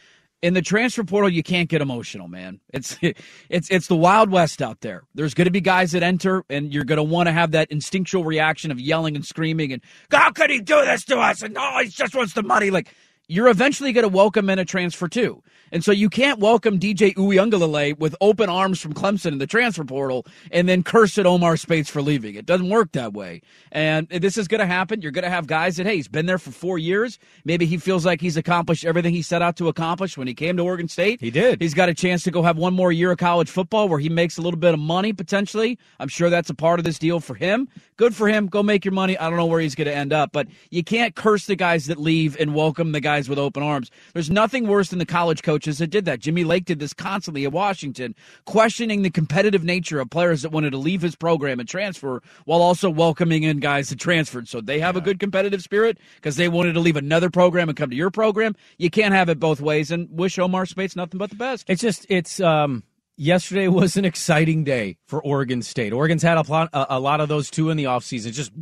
[0.43, 2.61] In the transfer portal, you can't get emotional, man.
[2.75, 2.99] It's
[3.49, 5.05] it's it's the Wild West out there.
[5.15, 7.71] There's going to be guys that enter, and you're going to want to have that
[7.71, 11.43] instinctual reaction of yelling and screaming and how could he do this to us?
[11.43, 12.71] And oh, he just wants the money.
[12.71, 12.95] Like
[13.33, 15.43] you're eventually going to welcome in a transfer too.
[15.73, 19.85] And so you can't welcome DJ Uiagalelei with open arms from Clemson in the transfer
[19.85, 22.35] portal and then curse at Omar Speights for leaving.
[22.35, 23.41] It doesn't work that way.
[23.71, 25.01] And this is going to happen.
[25.01, 27.19] You're going to have guys that, hey, he's been there for four years.
[27.47, 30.59] Maybe he feels like he's accomplished everything he set out to accomplish when he came
[30.59, 31.19] to Oregon State.
[31.23, 31.63] He did.
[31.63, 34.11] He's got a chance to go have one more year of college football where he
[34.11, 35.79] makes a little bit of money potentially.
[35.99, 37.67] I'm sure that's a part of this deal for him.
[37.97, 38.49] Good for him.
[38.49, 39.17] Go make your money.
[39.17, 41.87] I don't know where he's going to end up, but you can't curse the guys
[41.87, 43.91] that leave and welcome the guys with open arms.
[44.15, 46.21] There's nothing worse than the college coaches that did that.
[46.21, 48.15] Jimmy Lake did this constantly at Washington,
[48.45, 52.63] questioning the competitive nature of players that wanted to leave his program and transfer while
[52.63, 54.49] also welcoming in guys that transferred.
[54.49, 57.77] So they have a good competitive spirit because they wanted to leave another program and
[57.77, 58.55] come to your program.
[58.79, 61.69] You can't have it both ways and wish Omar Speights nothing but the best.
[61.69, 62.83] It's just it's um
[63.17, 65.93] yesterday was an exciting day for Oregon State.
[65.93, 68.33] Oregon's had a lot, a, a lot of those too in the offseason.
[68.33, 68.53] Just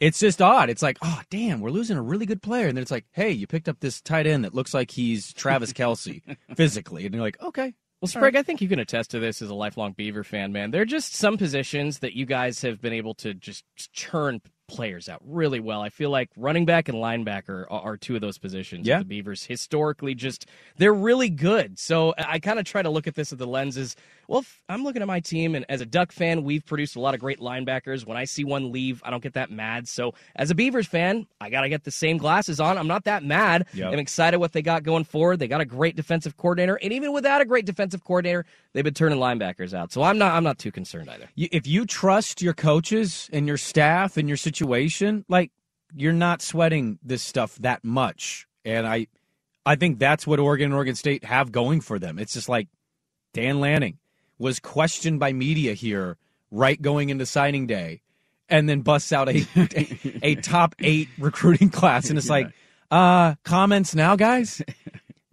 [0.00, 0.70] it's just odd.
[0.70, 3.30] It's like, oh damn, we're losing a really good player, and then it's like, hey,
[3.30, 6.22] you picked up this tight end that looks like he's Travis Kelce
[6.56, 7.74] physically, and you're like, okay.
[8.00, 10.70] Well, Sprague, I think you can attest to this as a lifelong Beaver fan, man.
[10.70, 14.40] There are just some positions that you guys have been able to just churn
[14.70, 15.82] players out really well.
[15.82, 18.86] I feel like running back and linebacker are, are two of those positions.
[18.86, 19.00] Yeah.
[19.00, 20.46] The Beavers historically just
[20.76, 21.78] they're really good.
[21.78, 23.96] So I kind of try to look at this at the lenses.
[24.30, 27.14] Well, I'm looking at my team, and as a Duck fan, we've produced a lot
[27.14, 28.06] of great linebackers.
[28.06, 29.88] When I see one leave, I don't get that mad.
[29.88, 32.78] So as a Beavers fan, I got to get the same glasses on.
[32.78, 33.66] I'm not that mad.
[33.74, 33.92] Yep.
[33.92, 35.40] I'm excited what they got going forward.
[35.40, 38.94] They got a great defensive coordinator, and even without a great defensive coordinator, they've been
[38.94, 39.90] turning linebackers out.
[39.90, 41.28] So I'm not I'm not too concerned either.
[41.36, 45.50] If you trust your coaches and your staff and your situation, like
[45.92, 48.46] you're not sweating this stuff that much.
[48.64, 49.08] And I
[49.66, 52.20] I think that's what Oregon and Oregon State have going for them.
[52.20, 52.68] It's just like
[53.34, 53.98] Dan Lanning
[54.40, 56.16] was questioned by media here
[56.50, 58.00] right going into signing day
[58.48, 62.08] and then busts out a a, a top 8 recruiting class.
[62.08, 62.32] And it's yeah.
[62.32, 62.52] like
[62.90, 64.60] uh comments now guys?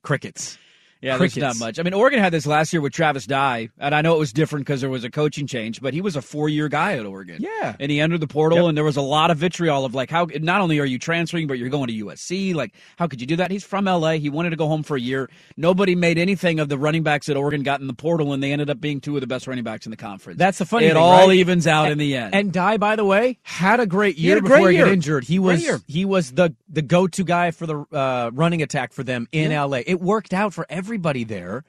[0.03, 0.59] Crickets
[1.01, 1.35] yeah, Crickets.
[1.35, 1.79] there's not much.
[1.79, 4.33] I mean, Oregon had this last year with Travis Dye, and I know it was
[4.33, 7.37] different because there was a coaching change, but he was a four-year guy at Oregon.
[7.41, 8.69] Yeah, and he entered the portal, yep.
[8.69, 11.47] and there was a lot of vitriol of like, how not only are you transferring,
[11.47, 12.55] but you're going to USC.
[12.55, 13.51] Like, how could you do that?
[13.51, 14.13] He's from LA.
[14.13, 15.29] He wanted to go home for a year.
[15.55, 18.51] Nobody made anything of the running backs that Oregon got in the portal, and they
[18.51, 20.37] ended up being two of the best running backs in the conference.
[20.39, 20.85] That's the funny.
[20.85, 21.37] It thing, all right?
[21.37, 22.33] evens out and, in the end.
[22.33, 25.23] And Dye, by the way, had a great year a before great he got injured.
[25.23, 29.27] He was he was the the go-to guy for the uh, running attack for them
[29.31, 29.63] in Yeah.
[29.63, 29.79] LA.
[29.85, 31.65] It worked out for everybody there.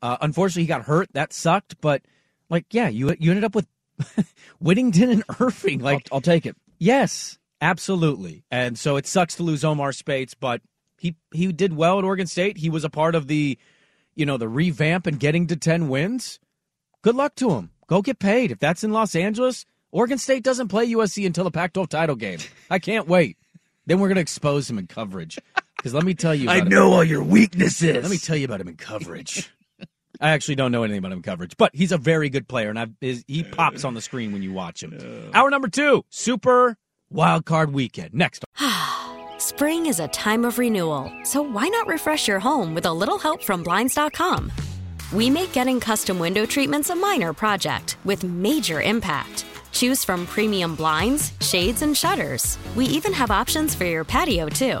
[0.00, 1.08] Uh, unfortunately, he got hurt.
[1.12, 1.78] That sucked.
[1.80, 2.02] But
[2.48, 3.66] like, yeah, you you ended up with
[4.60, 5.80] Whittington and Irving.
[5.80, 6.56] Like, I'll, I'll take it.
[6.78, 8.44] yes, absolutely.
[8.50, 10.62] And so it sucks to lose Omar Speights, but
[10.98, 12.56] he he did well at Oregon State.
[12.58, 13.58] He was a part of the,
[14.14, 16.40] you know, the revamp and getting to ten wins.
[17.02, 17.70] Good luck to him.
[17.86, 18.50] Go get paid.
[18.50, 22.38] If that's in Los Angeles, Oregon State doesn't play USC until the Pac-12 title game.
[22.70, 23.36] I can't wait.
[23.86, 25.38] Then we're gonna expose him in coverage.
[25.76, 26.92] Because let me tell you, I about know him.
[26.94, 28.02] all your weaknesses.
[28.02, 29.50] Let me tell you about him in coverage.
[30.20, 32.70] I actually don't know anything about him in coverage, but he's a very good player,
[32.70, 35.30] and I've, his, he pops on the screen when you watch him.
[35.34, 36.76] Hour number two, Super
[37.10, 38.14] Wild Card Weekend.
[38.14, 38.44] Next.
[39.38, 43.18] Spring is a time of renewal, so why not refresh your home with a little
[43.18, 44.50] help from Blinds.com?
[45.12, 49.44] We make getting custom window treatments a minor project with major impact.
[49.72, 52.56] Choose from premium blinds, shades, and shutters.
[52.74, 54.80] We even have options for your patio, too.